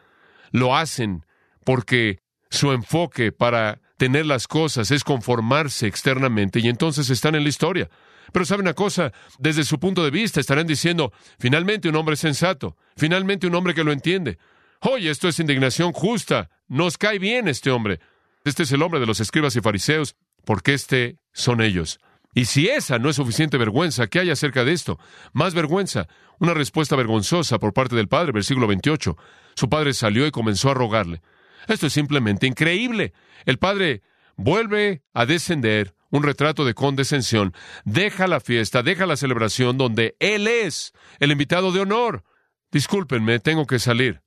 Lo 0.51 0.75
hacen 0.75 1.25
porque 1.65 2.19
su 2.51 2.73
enfoque 2.73 3.33
para 3.33 3.81
tener 3.97 4.27
las 4.27 4.47
cosas 4.47 4.91
es 4.91 5.05
conformarse 5.05 5.87
externamente 5.87 6.61
y 6.61 6.69
entonces 6.69 7.11
están 7.11 7.35
en 7.35 7.43
la 7.43 7.49
historia. 7.49 7.91
Pero 8.33 8.45
sabe 8.45 8.63
una 8.63 8.75
cosa, 8.75 9.13
desde 9.39 9.65
su 9.65 9.79
punto 9.79 10.05
de 10.05 10.11
vista 10.11 10.41
estarán 10.41 10.67
diciendo, 10.67 11.13
finalmente 11.39 11.89
un 11.89 11.97
hombre 11.97 12.17
sensato, 12.17 12.77
finalmente 12.97 13.47
un 13.47 13.55
hombre 13.55 13.75
que 13.75 13.85
lo 13.85 13.93
entiende. 13.93 14.39
Oye, 14.81 15.11
esto 15.11 15.29
es 15.29 15.41
indignación 15.41 15.93
justa, 15.93 16.51
nos 16.69 16.99
cae 16.99 17.19
bien 17.19 17.49
este 17.49 17.71
hombre. 17.71 18.01
Este 18.45 18.63
es 18.63 18.73
el 18.73 18.83
hombre 18.83 19.01
de 19.01 19.07
los 19.07 19.21
escribas 19.21 19.57
y 19.57 19.61
fariseos, 19.61 20.15
porque 20.45 20.75
este 20.75 21.19
son 21.33 21.61
ellos. 21.61 21.99
Y 22.35 22.45
si 22.45 22.69
esa 22.69 22.99
no 22.99 23.09
es 23.09 23.17
suficiente 23.17 23.59
vergüenza, 23.59 24.07
¿qué 24.07 24.21
hay 24.21 24.31
acerca 24.31 24.65
de 24.65 24.73
esto? 24.73 24.99
Más 25.33 25.55
vergüenza, 25.55 26.07
una 26.39 26.55
respuesta 26.55 26.95
vergonzosa 26.95 27.59
por 27.59 27.73
parte 27.73 27.97
del 27.97 28.09
padre, 28.09 28.33
versículo 28.33 28.67
28. 28.67 29.17
Su 29.57 29.69
padre 29.69 29.93
salió 29.93 30.27
y 30.27 30.31
comenzó 30.31 30.71
a 30.71 30.75
rogarle. 30.75 31.23
Esto 31.67 31.87
es 31.87 31.93
simplemente 31.93 32.47
increíble. 32.47 33.13
El 33.45 33.59
padre 33.59 34.03
vuelve 34.37 35.03
a 35.13 35.27
descender, 35.27 35.95
un 36.11 36.23
retrato 36.23 36.65
de 36.65 36.75
condescensión, 36.75 37.53
deja 37.85 38.27
la 38.27 38.41
fiesta, 38.41 38.83
deja 38.83 39.07
la 39.07 39.17
celebración 39.17 39.77
donde 39.77 40.17
él 40.21 40.47
es 40.47 40.93
el 41.19 41.33
invitado 41.33 41.73
de 41.73 41.81
honor. 41.81 42.25
Discúlpenme, 42.71 43.41
tengo 43.41 43.67
que 43.67 43.79
salir. 43.79 44.23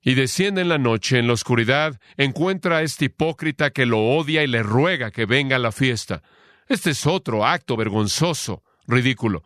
Y 0.00 0.14
desciende 0.14 0.60
en 0.60 0.68
la 0.68 0.78
noche, 0.78 1.18
en 1.18 1.26
la 1.26 1.32
oscuridad, 1.32 1.98
encuentra 2.16 2.76
a 2.76 2.82
este 2.82 3.06
hipócrita 3.06 3.70
que 3.70 3.86
lo 3.86 3.98
odia 3.98 4.44
y 4.44 4.46
le 4.46 4.62
ruega 4.62 5.10
que 5.10 5.26
venga 5.26 5.56
a 5.56 5.60
la 5.60 5.72
fiesta. 5.72 6.22
Este 6.68 6.90
es 6.90 7.06
otro 7.06 7.44
acto 7.44 7.76
vergonzoso, 7.76 8.62
ridículo. 8.86 9.42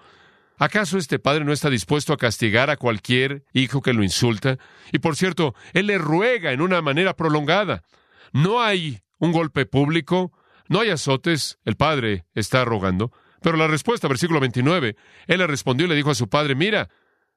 ¿Acaso 0.60 0.98
este 0.98 1.18
padre 1.18 1.46
no 1.46 1.54
está 1.54 1.70
dispuesto 1.70 2.12
a 2.12 2.18
castigar 2.18 2.68
a 2.68 2.76
cualquier 2.76 3.46
hijo 3.54 3.80
que 3.80 3.94
lo 3.94 4.02
insulta? 4.02 4.58
Y 4.92 4.98
por 4.98 5.16
cierto, 5.16 5.54
él 5.72 5.86
le 5.86 5.96
ruega 5.96 6.52
en 6.52 6.60
una 6.60 6.82
manera 6.82 7.16
prolongada. 7.16 7.82
No 8.34 8.62
hay 8.62 9.00
un 9.16 9.32
golpe 9.32 9.64
público, 9.64 10.32
no 10.68 10.80
hay 10.80 10.90
azotes, 10.90 11.58
el 11.64 11.76
padre 11.76 12.26
está 12.34 12.62
rogando. 12.66 13.10
Pero 13.40 13.56
la 13.56 13.68
respuesta, 13.68 14.06
versículo 14.06 14.38
29, 14.38 14.96
él 15.28 15.38
le 15.38 15.46
respondió 15.46 15.86
y 15.86 15.88
le 15.88 15.94
dijo 15.94 16.10
a 16.10 16.14
su 16.14 16.28
padre, 16.28 16.54
mira, 16.54 16.90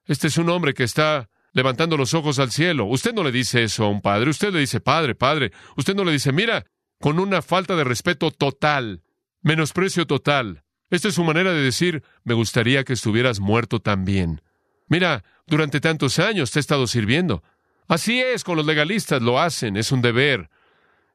este 0.03 0.27
es 0.27 0.37
un 0.37 0.49
hombre 0.49 0.73
que 0.73 0.83
está 0.83 1.29
levantando 1.53 1.95
los 1.95 2.13
ojos 2.13 2.39
al 2.39 2.51
cielo. 2.51 2.87
Usted 2.87 3.13
no 3.13 3.23
le 3.23 3.31
dice 3.31 3.63
eso 3.63 3.85
a 3.85 3.89
un 3.89 4.01
padre, 4.01 4.31
usted 4.31 4.51
le 4.51 4.59
dice, 4.59 4.81
padre, 4.81 5.15
padre. 5.15 5.53
Usted 5.77 5.95
no 5.95 6.03
le 6.03 6.11
dice, 6.11 6.33
mira, 6.33 6.65
con 6.99 7.19
una 7.19 7.41
falta 7.41 7.77
de 7.77 7.85
respeto 7.85 8.31
total, 8.31 9.01
menosprecio 9.41 10.05
total. 10.05 10.65
Esta 10.93 11.07
es 11.07 11.15
su 11.15 11.23
manera 11.23 11.51
de 11.53 11.63
decir, 11.63 12.03
me 12.23 12.35
gustaría 12.35 12.83
que 12.83 12.93
estuvieras 12.93 13.39
muerto 13.39 13.79
también. 13.79 14.43
Mira, 14.87 15.23
durante 15.47 15.79
tantos 15.79 16.19
años 16.19 16.51
te 16.51 16.59
he 16.59 16.61
estado 16.61 16.85
sirviendo. 16.85 17.41
Así 17.87 18.21
es, 18.21 18.43
con 18.43 18.57
los 18.57 18.65
legalistas 18.67 19.19
lo 19.19 19.39
hacen, 19.39 19.75
es 19.75 19.91
un 19.91 20.03
deber. 20.03 20.51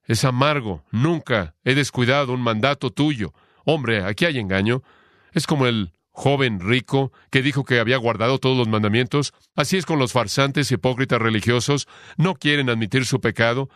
Es 0.05 0.25
amargo, 0.25 0.85
nunca 0.91 1.55
he 1.63 1.77
descuidado 1.77 2.33
un 2.33 2.41
mandato 2.41 2.91
tuyo. 2.91 3.33
Hombre, 3.65 4.03
aquí 4.03 4.25
hay 4.25 4.41
engaño. 4.41 4.83
Es 5.31 5.47
como 5.47 5.69
el 5.69 5.93
joven 6.11 6.59
rico 6.59 7.13
que 7.31 7.41
dijo 7.41 7.63
que 7.63 7.79
había 7.79 7.99
guardado 7.99 8.41
todos 8.41 8.59
los 8.59 8.67
mandamientos. 8.67 9.33
Así 9.55 9.77
es 9.77 9.87
con 9.87 10.01
los 10.01 10.11
farsantes 10.11 10.73
hipócritas 10.73 11.23
religiosos. 11.23 11.87
No 12.17 12.35
quieren 12.35 12.69
admitir 12.69 13.07
su 13.07 13.21
pecado. 13.21 13.71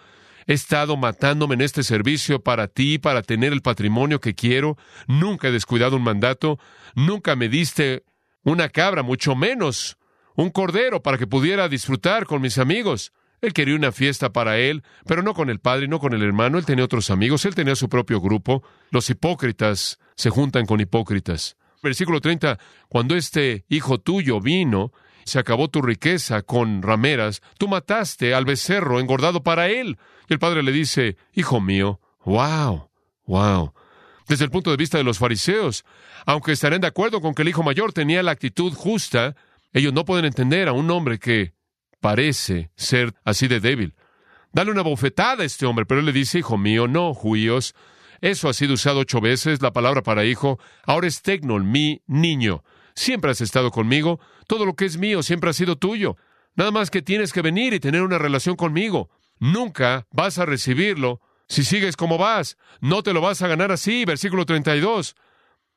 He 0.46 0.54
estado 0.54 0.96
matándome 0.96 1.54
en 1.54 1.60
este 1.60 1.82
servicio 1.82 2.42
para 2.42 2.68
ti, 2.68 2.98
para 2.98 3.22
tener 3.22 3.52
el 3.52 3.62
patrimonio 3.62 4.20
que 4.20 4.34
quiero. 4.34 4.76
Nunca 5.06 5.48
he 5.48 5.52
descuidado 5.52 5.96
un 5.96 6.02
mandato. 6.02 6.58
Nunca 6.94 7.36
me 7.36 7.48
diste 7.48 8.04
una 8.42 8.68
cabra, 8.68 9.02
mucho 9.02 9.34
menos 9.34 9.96
un 10.34 10.50
cordero 10.50 11.02
para 11.02 11.18
que 11.18 11.26
pudiera 11.26 11.68
disfrutar 11.68 12.26
con 12.26 12.40
mis 12.40 12.58
amigos. 12.58 13.12
Él 13.40 13.52
quería 13.52 13.74
una 13.74 13.90
fiesta 13.90 14.32
para 14.32 14.58
él, 14.58 14.84
pero 15.04 15.22
no 15.22 15.34
con 15.34 15.50
el 15.50 15.58
padre, 15.58 15.88
no 15.88 15.98
con 15.98 16.14
el 16.14 16.22
hermano. 16.22 16.58
Él 16.58 16.64
tenía 16.64 16.84
otros 16.84 17.10
amigos, 17.10 17.44
él 17.44 17.54
tenía 17.54 17.74
su 17.74 17.88
propio 17.88 18.20
grupo. 18.20 18.62
Los 18.90 19.10
hipócritas 19.10 19.98
se 20.14 20.30
juntan 20.30 20.64
con 20.64 20.80
hipócritas. 20.80 21.56
Versículo 21.82 22.20
30, 22.20 22.60
cuando 22.88 23.16
este 23.16 23.64
hijo 23.68 23.98
tuyo 23.98 24.40
vino, 24.40 24.92
se 25.24 25.38
acabó 25.38 25.68
tu 25.68 25.82
riqueza 25.82 26.42
con 26.42 26.82
rameras, 26.82 27.42
tú 27.58 27.68
mataste 27.68 28.34
al 28.34 28.44
becerro 28.44 29.00
engordado 29.00 29.42
para 29.42 29.68
él. 29.68 29.98
Y 30.28 30.32
el 30.32 30.38
padre 30.38 30.62
le 30.62 30.72
dice, 30.72 31.16
Hijo 31.34 31.60
mío, 31.60 32.00
wow, 32.24 32.88
wow. 33.26 33.72
Desde 34.28 34.44
el 34.44 34.50
punto 34.50 34.70
de 34.70 34.76
vista 34.76 34.98
de 34.98 35.04
los 35.04 35.18
fariseos, 35.18 35.84
aunque 36.26 36.52
estarán 36.52 36.80
de 36.80 36.86
acuerdo 36.86 37.20
con 37.20 37.34
que 37.34 37.42
el 37.42 37.48
hijo 37.48 37.62
mayor 37.62 37.92
tenía 37.92 38.22
la 38.22 38.30
actitud 38.30 38.72
justa, 38.72 39.34
ellos 39.72 39.92
no 39.92 40.04
pueden 40.04 40.24
entender 40.24 40.68
a 40.68 40.72
un 40.72 40.90
hombre 40.90 41.18
que 41.18 41.54
parece 42.00 42.70
ser 42.76 43.14
así 43.24 43.48
de 43.48 43.60
débil. 43.60 43.94
Dale 44.52 44.70
una 44.70 44.82
bofetada 44.82 45.42
a 45.42 45.46
este 45.46 45.66
hombre, 45.66 45.86
pero 45.86 46.00
él 46.00 46.06
le 46.06 46.12
dice, 46.12 46.38
Hijo 46.38 46.58
mío, 46.58 46.86
no, 46.86 47.14
judíos. 47.14 47.74
Eso 48.20 48.48
ha 48.48 48.52
sido 48.52 48.74
usado 48.74 49.00
ocho 49.00 49.20
veces, 49.20 49.62
la 49.62 49.72
palabra 49.72 50.02
para 50.02 50.24
hijo. 50.24 50.60
Ahora 50.84 51.08
es 51.08 51.22
tecnol, 51.22 51.64
mi 51.64 52.02
niño. 52.06 52.62
Siempre 52.94 53.30
has 53.30 53.40
estado 53.40 53.70
conmigo. 53.70 54.20
Todo 54.46 54.66
lo 54.66 54.74
que 54.74 54.84
es 54.84 54.96
mío 54.96 55.22
siempre 55.22 55.50
ha 55.50 55.52
sido 55.52 55.76
tuyo. 55.76 56.16
Nada 56.54 56.70
más 56.70 56.90
que 56.90 57.02
tienes 57.02 57.32
que 57.32 57.42
venir 57.42 57.72
y 57.74 57.80
tener 57.80 58.02
una 58.02 58.18
relación 58.18 58.56
conmigo. 58.56 59.10
Nunca 59.38 60.06
vas 60.10 60.38
a 60.38 60.46
recibirlo 60.46 61.20
si 61.48 61.64
sigues 61.64 61.96
como 61.96 62.18
vas. 62.18 62.56
No 62.80 63.02
te 63.02 63.12
lo 63.12 63.20
vas 63.20 63.42
a 63.42 63.48
ganar 63.48 63.72
así. 63.72 64.04
Versículo 64.04 64.46
32. 64.46 65.14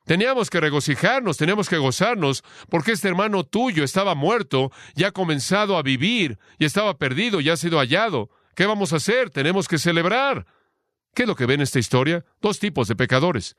Teníamos 0.06 0.50
que 0.50 0.60
regocijarnos, 0.60 1.36
teníamos 1.36 1.68
que 1.68 1.78
gozarnos, 1.78 2.44
porque 2.70 2.92
este 2.92 3.08
hermano 3.08 3.42
tuyo 3.42 3.82
estaba 3.82 4.14
muerto 4.14 4.70
y 4.94 5.02
ha 5.02 5.10
comenzado 5.10 5.76
a 5.76 5.82
vivir, 5.82 6.38
y 6.60 6.64
estaba 6.64 6.96
perdido 6.96 7.40
y 7.40 7.50
ha 7.50 7.56
sido 7.56 7.78
hallado. 7.78 8.30
¿Qué 8.54 8.66
vamos 8.66 8.92
a 8.92 8.96
hacer? 8.96 9.30
Tenemos 9.30 9.66
que 9.66 9.78
celebrar. 9.78 10.46
¿Qué 11.12 11.22
es 11.22 11.28
lo 11.28 11.34
que 11.34 11.46
ve 11.46 11.54
en 11.54 11.60
esta 11.60 11.80
historia? 11.80 12.24
Dos 12.40 12.60
tipos 12.60 12.86
de 12.86 12.94
pecadores. 12.94 13.56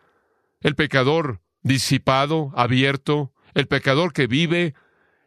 El 0.62 0.76
pecador 0.76 1.42
disipado, 1.64 2.54
abierto, 2.56 3.34
el 3.58 3.68
pecador 3.68 4.14
que 4.14 4.28
vive 4.28 4.76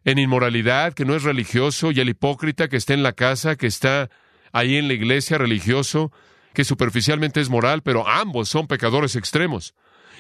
en 0.05 0.19
inmoralidad, 0.19 0.95
que 0.95 1.05
no 1.05 1.17
es 1.17 1.25
religioso, 1.25 1.91
y 1.91 1.99
el 1.99 2.09
hipócrita 2.09 2.69
que 2.69 2.77
está 2.77 2.95
en 2.95 3.03
la 3.03 3.13
casa, 3.13 3.57
que 3.57 3.67
está 3.67 4.09
ahí 4.53 4.77
en 4.77 4.87
la 4.87 4.95
iglesia 4.95 5.37
religioso, 5.37 6.13
que 6.55 6.65
superficialmente 6.65 7.41
es 7.41 7.51
moral, 7.51 7.83
pero 7.83 8.07
ambos 8.07 8.49
son 8.49 8.69
pecadores 8.69 9.17
extremos. 9.17 9.75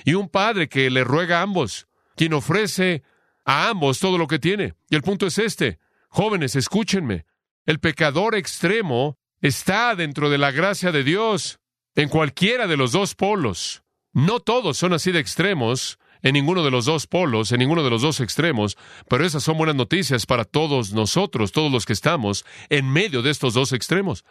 Y 0.04 0.14
un 0.14 0.28
padre 0.28 0.68
que 0.68 0.90
le 0.90 1.04
ruega 1.04 1.38
a 1.38 1.42
ambos, 1.42 1.86
quien 2.16 2.32
ofrece 2.32 3.04
a 3.44 3.68
ambos 3.68 4.00
todo 4.00 4.18
lo 4.18 4.26
que 4.26 4.40
tiene. 4.40 4.74
Y 4.88 4.96
el 4.96 5.02
punto 5.02 5.28
es 5.28 5.38
este, 5.38 5.78
jóvenes, 6.08 6.56
escúchenme, 6.56 7.26
el 7.64 7.78
pecador 7.78 8.34
extremo 8.34 9.18
está 9.40 9.94
dentro 9.94 10.30
de 10.30 10.38
la 10.38 10.50
gracia 10.50 10.90
de 10.90 11.04
Dios, 11.04 11.60
en 11.94 12.08
cualquiera 12.08 12.66
de 12.66 12.76
los 12.76 12.90
dos 12.90 13.14
polos. 13.14 13.84
No 14.12 14.40
todos 14.40 14.78
son 14.78 14.94
así 14.94 15.12
de 15.12 15.20
extremos, 15.20 16.00
en 16.22 16.34
ninguno 16.34 16.64
de 16.64 16.70
los 16.70 16.84
dos 16.84 17.06
polos, 17.06 17.52
en 17.52 17.58
ninguno 17.58 17.82
de 17.82 17.90
los 17.90 18.02
dos 18.02 18.20
extremos, 18.20 18.76
pero 19.08 19.24
esas 19.24 19.42
son 19.42 19.58
buenas 19.58 19.76
noticias 19.76 20.26
para 20.26 20.44
todos 20.44 20.92
nosotros, 20.92 21.52
todos 21.52 21.70
los 21.70 21.86
que 21.86 21.92
estamos 21.92 22.44
en 22.68 22.90
medio 22.90 23.22
de 23.22 23.30
estos 23.30 23.54
dos 23.54 23.72
extremos. 23.72 24.24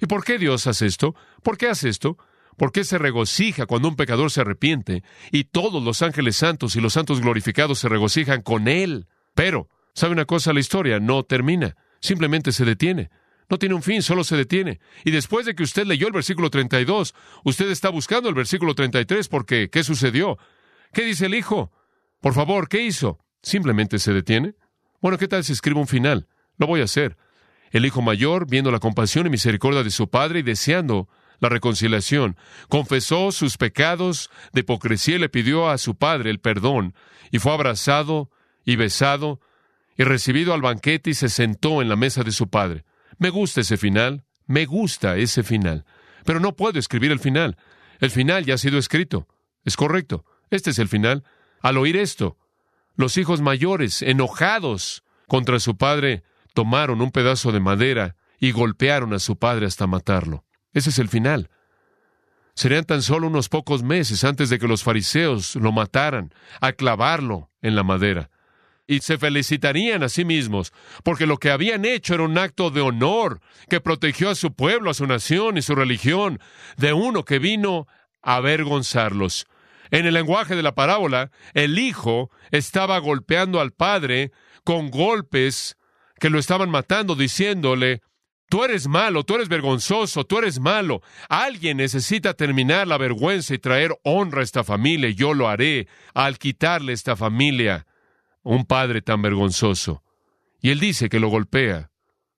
¿Y 0.00 0.06
por 0.06 0.24
qué 0.24 0.38
Dios 0.38 0.66
hace 0.66 0.86
esto? 0.86 1.14
¿Por 1.42 1.56
qué 1.56 1.68
hace 1.68 1.88
esto? 1.88 2.18
¿Por 2.56 2.72
qué 2.72 2.84
se 2.84 2.98
regocija 2.98 3.66
cuando 3.66 3.88
un 3.88 3.96
pecador 3.96 4.30
se 4.30 4.40
arrepiente 4.40 5.02
y 5.32 5.44
todos 5.44 5.82
los 5.82 6.02
ángeles 6.02 6.36
santos 6.36 6.76
y 6.76 6.80
los 6.80 6.92
santos 6.92 7.20
glorificados 7.20 7.78
se 7.78 7.88
regocijan 7.88 8.42
con 8.42 8.68
él? 8.68 9.06
Pero, 9.34 9.68
¿sabe 9.92 10.12
una 10.12 10.24
cosa? 10.24 10.52
La 10.52 10.60
historia 10.60 11.00
no 11.00 11.24
termina, 11.24 11.76
simplemente 12.00 12.52
se 12.52 12.64
detiene. 12.64 13.10
No 13.50 13.58
tiene 13.58 13.74
un 13.74 13.82
fin, 13.82 14.02
solo 14.02 14.24
se 14.24 14.36
detiene. 14.36 14.80
Y 15.04 15.10
después 15.10 15.44
de 15.46 15.54
que 15.54 15.64
usted 15.64 15.84
leyó 15.84 16.06
el 16.06 16.12
versículo 16.12 16.48
32, 16.48 17.14
usted 17.44 17.70
está 17.70 17.90
buscando 17.90 18.28
el 18.28 18.34
versículo 18.34 18.74
33 18.74 19.28
porque, 19.28 19.68
¿qué 19.70 19.84
sucedió? 19.84 20.38
¿Qué 20.94 21.04
dice 21.04 21.26
el 21.26 21.34
hijo? 21.34 21.72
Por 22.20 22.34
favor, 22.34 22.68
¿qué 22.68 22.82
hizo? 22.82 23.18
¿Simplemente 23.42 23.98
se 23.98 24.12
detiene? 24.12 24.54
Bueno, 25.02 25.18
¿qué 25.18 25.26
tal 25.26 25.42
si 25.42 25.52
escribo 25.52 25.80
un 25.80 25.88
final? 25.88 26.28
Lo 26.56 26.68
voy 26.68 26.80
a 26.80 26.84
hacer. 26.84 27.16
El 27.72 27.84
hijo 27.84 28.00
mayor, 28.00 28.46
viendo 28.48 28.70
la 28.70 28.78
compasión 28.78 29.26
y 29.26 29.30
misericordia 29.30 29.82
de 29.82 29.90
su 29.90 30.08
padre 30.08 30.38
y 30.38 30.42
deseando 30.42 31.08
la 31.40 31.48
reconciliación, 31.48 32.36
confesó 32.68 33.32
sus 33.32 33.56
pecados 33.56 34.30
de 34.52 34.60
hipocresía 34.60 35.16
y 35.16 35.18
le 35.18 35.28
pidió 35.28 35.68
a 35.68 35.78
su 35.78 35.96
padre 35.96 36.30
el 36.30 36.38
perdón, 36.38 36.94
y 37.32 37.40
fue 37.40 37.52
abrazado 37.52 38.30
y 38.64 38.76
besado 38.76 39.40
y 39.96 40.04
recibido 40.04 40.54
al 40.54 40.62
banquete 40.62 41.10
y 41.10 41.14
se 41.14 41.28
sentó 41.28 41.82
en 41.82 41.88
la 41.88 41.96
mesa 41.96 42.22
de 42.22 42.30
su 42.30 42.48
padre. 42.48 42.84
Me 43.18 43.30
gusta 43.30 43.62
ese 43.62 43.76
final, 43.76 44.24
me 44.46 44.64
gusta 44.64 45.16
ese 45.16 45.42
final, 45.42 45.84
pero 46.24 46.38
no 46.38 46.54
puedo 46.54 46.78
escribir 46.78 47.10
el 47.10 47.18
final. 47.18 47.56
El 47.98 48.12
final 48.12 48.44
ya 48.44 48.54
ha 48.54 48.58
sido 48.58 48.78
escrito. 48.78 49.26
Es 49.64 49.76
correcto. 49.76 50.24
Este 50.54 50.70
es 50.70 50.78
el 50.78 50.86
final. 50.86 51.24
Al 51.62 51.76
oír 51.78 51.96
esto, 51.96 52.38
los 52.94 53.16
hijos 53.16 53.40
mayores, 53.40 54.02
enojados 54.02 55.02
contra 55.26 55.58
su 55.58 55.76
padre, 55.76 56.22
tomaron 56.54 57.00
un 57.00 57.10
pedazo 57.10 57.50
de 57.50 57.58
madera 57.58 58.14
y 58.38 58.52
golpearon 58.52 59.12
a 59.14 59.18
su 59.18 59.36
padre 59.36 59.66
hasta 59.66 59.88
matarlo. 59.88 60.44
Ese 60.72 60.90
es 60.90 61.00
el 61.00 61.08
final. 61.08 61.50
Serían 62.54 62.84
tan 62.84 63.02
solo 63.02 63.26
unos 63.26 63.48
pocos 63.48 63.82
meses 63.82 64.22
antes 64.22 64.48
de 64.48 64.60
que 64.60 64.68
los 64.68 64.84
fariseos 64.84 65.56
lo 65.56 65.72
mataran, 65.72 66.32
a 66.60 66.72
clavarlo 66.72 67.50
en 67.60 67.74
la 67.74 67.82
madera. 67.82 68.30
Y 68.86 69.00
se 69.00 69.18
felicitarían 69.18 70.04
a 70.04 70.08
sí 70.08 70.24
mismos, 70.24 70.72
porque 71.02 71.26
lo 71.26 71.38
que 71.38 71.50
habían 71.50 71.84
hecho 71.84 72.14
era 72.14 72.22
un 72.22 72.38
acto 72.38 72.70
de 72.70 72.80
honor 72.80 73.40
que 73.68 73.80
protegió 73.80 74.30
a 74.30 74.36
su 74.36 74.52
pueblo, 74.52 74.90
a 74.90 74.94
su 74.94 75.04
nación 75.08 75.58
y 75.58 75.62
su 75.62 75.74
religión, 75.74 76.38
de 76.76 76.92
uno 76.92 77.24
que 77.24 77.40
vino 77.40 77.88
a 78.22 78.36
avergonzarlos. 78.36 79.48
En 79.90 80.06
el 80.06 80.14
lenguaje 80.14 80.56
de 80.56 80.62
la 80.62 80.74
parábola, 80.74 81.30
el 81.52 81.78
hijo 81.78 82.30
estaba 82.50 82.98
golpeando 82.98 83.60
al 83.60 83.72
padre 83.72 84.32
con 84.64 84.90
golpes 84.90 85.76
que 86.18 86.30
lo 86.30 86.38
estaban 86.38 86.70
matando, 86.70 87.14
diciéndole, 87.14 88.00
tú 88.48 88.64
eres 88.64 88.86
malo, 88.88 89.24
tú 89.24 89.34
eres 89.34 89.48
vergonzoso, 89.48 90.24
tú 90.24 90.38
eres 90.38 90.58
malo. 90.58 91.02
Alguien 91.28 91.76
necesita 91.76 92.34
terminar 92.34 92.86
la 92.86 92.98
vergüenza 92.98 93.54
y 93.54 93.58
traer 93.58 93.98
honra 94.02 94.40
a 94.40 94.44
esta 94.44 94.64
familia, 94.64 95.10
yo 95.10 95.34
lo 95.34 95.48
haré 95.48 95.88
al 96.14 96.38
quitarle 96.38 96.92
a 96.92 96.94
esta 96.94 97.16
familia 97.16 97.86
un 98.42 98.64
padre 98.64 99.02
tan 99.02 99.22
vergonzoso. 99.22 100.02
Y 100.60 100.70
él 100.70 100.80
dice 100.80 101.08
que 101.08 101.20
lo 101.20 101.28
golpea 101.28 101.90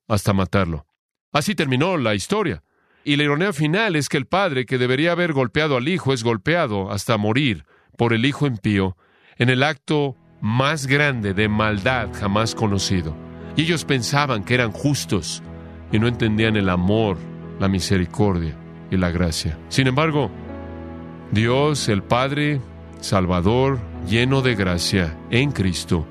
hasta 0.08 0.32
matarlo. 0.32 0.86
Así 1.32 1.54
terminó 1.54 1.96
la 1.96 2.14
historia. 2.14 2.62
Y 3.08 3.14
la 3.14 3.22
ironía 3.22 3.52
final 3.52 3.94
es 3.94 4.08
que 4.08 4.16
el 4.16 4.26
padre 4.26 4.66
que 4.66 4.78
debería 4.78 5.12
haber 5.12 5.32
golpeado 5.32 5.76
al 5.76 5.86
hijo 5.86 6.12
es 6.12 6.24
golpeado 6.24 6.90
hasta 6.90 7.16
morir 7.16 7.64
por 7.96 8.12
el 8.12 8.26
hijo 8.26 8.48
impío 8.48 8.96
en 9.38 9.48
el 9.48 9.62
acto 9.62 10.16
más 10.40 10.88
grande 10.88 11.32
de 11.32 11.48
maldad 11.48 12.08
jamás 12.18 12.56
conocido. 12.56 13.16
Y 13.54 13.62
ellos 13.62 13.84
pensaban 13.84 14.42
que 14.42 14.54
eran 14.54 14.72
justos 14.72 15.40
y 15.92 16.00
no 16.00 16.08
entendían 16.08 16.56
el 16.56 16.68
amor, 16.68 17.16
la 17.60 17.68
misericordia 17.68 18.56
y 18.90 18.96
la 18.96 19.12
gracia. 19.12 19.56
Sin 19.68 19.86
embargo, 19.86 20.28
Dios, 21.30 21.88
el 21.88 22.02
Padre, 22.02 22.60
Salvador, 22.98 23.78
lleno 24.08 24.42
de 24.42 24.56
gracia 24.56 25.16
en 25.30 25.52
Cristo, 25.52 26.04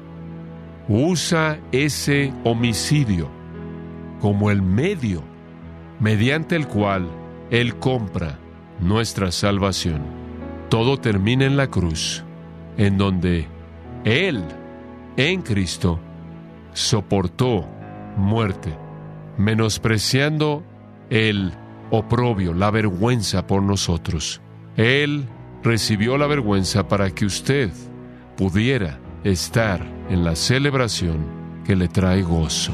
usa 0.87 1.59
ese 1.73 2.33
homicidio 2.45 3.29
como 4.21 4.49
el 4.49 4.61
medio 4.61 5.34
mediante 5.99 6.55
el 6.55 6.67
cual 6.67 7.07
Él 7.51 7.75
compra 7.77 8.39
nuestra 8.79 9.31
salvación. 9.31 10.01
Todo 10.69 10.97
termina 10.97 11.45
en 11.45 11.57
la 11.57 11.67
cruz, 11.67 12.23
en 12.77 12.97
donde 12.97 13.47
Él, 14.03 14.43
en 15.17 15.41
Cristo, 15.41 15.99
soportó 16.73 17.67
muerte, 18.17 18.75
menospreciando 19.37 20.63
el 21.09 21.53
oprobio, 21.91 22.53
la 22.53 22.71
vergüenza 22.71 23.47
por 23.47 23.61
nosotros. 23.61 24.41
Él 24.75 25.27
recibió 25.63 26.17
la 26.17 26.27
vergüenza 26.27 26.87
para 26.87 27.09
que 27.11 27.25
usted 27.25 27.71
pudiera 28.37 28.99
estar 29.23 29.81
en 30.09 30.23
la 30.23 30.35
celebración 30.35 31.25
que 31.65 31.75
le 31.75 31.87
trae 31.87 32.21
gozo. 32.21 32.73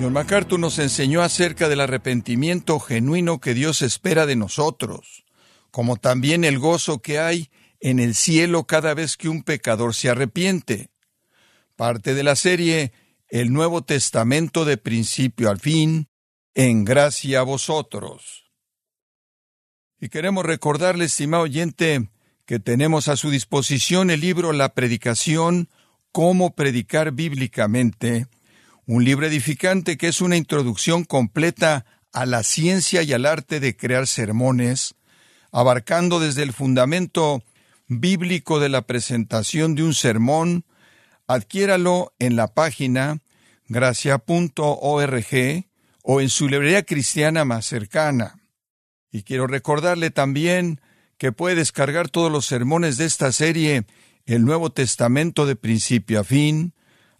John 0.00 0.14
MacArthur 0.14 0.58
nos 0.58 0.78
enseñó 0.78 1.20
acerca 1.20 1.68
del 1.68 1.82
arrepentimiento 1.82 2.80
genuino 2.80 3.38
que 3.38 3.52
Dios 3.52 3.82
espera 3.82 4.24
de 4.24 4.34
nosotros, 4.34 5.26
como 5.70 5.96
también 5.96 6.44
el 6.44 6.58
gozo 6.58 7.00
que 7.02 7.18
hay 7.18 7.50
en 7.80 7.98
el 7.98 8.14
cielo 8.14 8.64
cada 8.64 8.94
vez 8.94 9.18
que 9.18 9.28
un 9.28 9.42
pecador 9.42 9.94
se 9.94 10.08
arrepiente. 10.08 10.88
Parte 11.76 12.14
de 12.14 12.22
la 12.22 12.34
serie 12.34 12.92
El 13.28 13.52
Nuevo 13.52 13.82
Testamento 13.82 14.64
de 14.64 14.78
principio 14.78 15.50
al 15.50 15.60
fin, 15.60 16.08
en 16.54 16.86
gracia 16.86 17.40
a 17.40 17.42
vosotros. 17.42 18.50
Y 20.00 20.08
queremos 20.08 20.46
recordarle, 20.46 21.04
estimado 21.04 21.42
oyente, 21.42 22.08
que 22.46 22.58
tenemos 22.58 23.08
a 23.08 23.16
su 23.16 23.28
disposición 23.28 24.08
el 24.08 24.20
libro 24.20 24.54
La 24.54 24.72
Predicación, 24.72 25.68
Cómo 26.10 26.54
Predicar 26.54 27.12
Bíblicamente, 27.12 28.28
un 28.90 29.04
libro 29.04 29.24
edificante 29.24 29.96
que 29.96 30.08
es 30.08 30.20
una 30.20 30.36
introducción 30.36 31.04
completa 31.04 31.86
a 32.12 32.26
la 32.26 32.42
ciencia 32.42 33.04
y 33.04 33.12
al 33.12 33.24
arte 33.24 33.60
de 33.60 33.76
crear 33.76 34.08
sermones, 34.08 34.96
abarcando 35.52 36.18
desde 36.18 36.42
el 36.42 36.52
fundamento 36.52 37.44
bíblico 37.86 38.58
de 38.58 38.68
la 38.68 38.82
presentación 38.82 39.76
de 39.76 39.84
un 39.84 39.94
sermón, 39.94 40.64
adquiéralo 41.28 42.12
en 42.18 42.34
la 42.34 42.48
página 42.48 43.20
gracia.org 43.68 44.24
o 46.02 46.20
en 46.20 46.28
su 46.28 46.48
librería 46.48 46.82
cristiana 46.82 47.44
más 47.44 47.66
cercana. 47.66 48.40
Y 49.12 49.22
quiero 49.22 49.46
recordarle 49.46 50.10
también 50.10 50.80
que 51.16 51.30
puede 51.30 51.54
descargar 51.54 52.08
todos 52.08 52.32
los 52.32 52.44
sermones 52.44 52.96
de 52.96 53.04
esta 53.04 53.30
serie, 53.30 53.84
el 54.26 54.44
Nuevo 54.44 54.70
Testamento 54.70 55.46
de 55.46 55.54
principio 55.54 56.18
a 56.18 56.24
fin, 56.24 56.74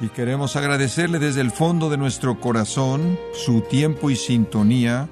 y 0.00 0.08
queremos 0.08 0.56
agradecerle 0.56 1.18
desde 1.18 1.40
el 1.40 1.50
fondo 1.50 1.90
de 1.90 1.96
nuestro 1.96 2.40
corazón 2.40 3.18
su 3.32 3.62
tiempo 3.62 4.10
y 4.10 4.16
sintonía 4.16 5.08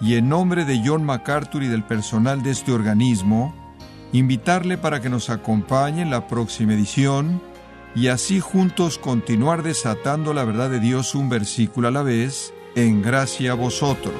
y 0.00 0.14
en 0.16 0.28
nombre 0.28 0.64
de 0.64 0.82
John 0.84 1.04
MacArthur 1.04 1.62
y 1.62 1.68
del 1.68 1.84
personal 1.84 2.42
de 2.42 2.50
este 2.50 2.72
organismo, 2.72 3.54
invitarle 4.12 4.78
para 4.78 5.00
que 5.00 5.10
nos 5.10 5.30
acompañe 5.30 6.02
en 6.02 6.10
la 6.10 6.26
próxima 6.26 6.74
edición 6.74 7.42
y 7.94 8.08
así 8.08 8.40
juntos 8.40 8.98
continuar 8.98 9.62
desatando 9.62 10.32
la 10.32 10.44
verdad 10.44 10.70
de 10.70 10.80
Dios 10.80 11.14
un 11.14 11.28
versículo 11.28 11.88
a 11.88 11.90
la 11.90 12.02
vez, 12.02 12.54
en 12.76 13.02
gracia 13.02 13.52
a 13.52 13.54
vosotros. 13.54 14.14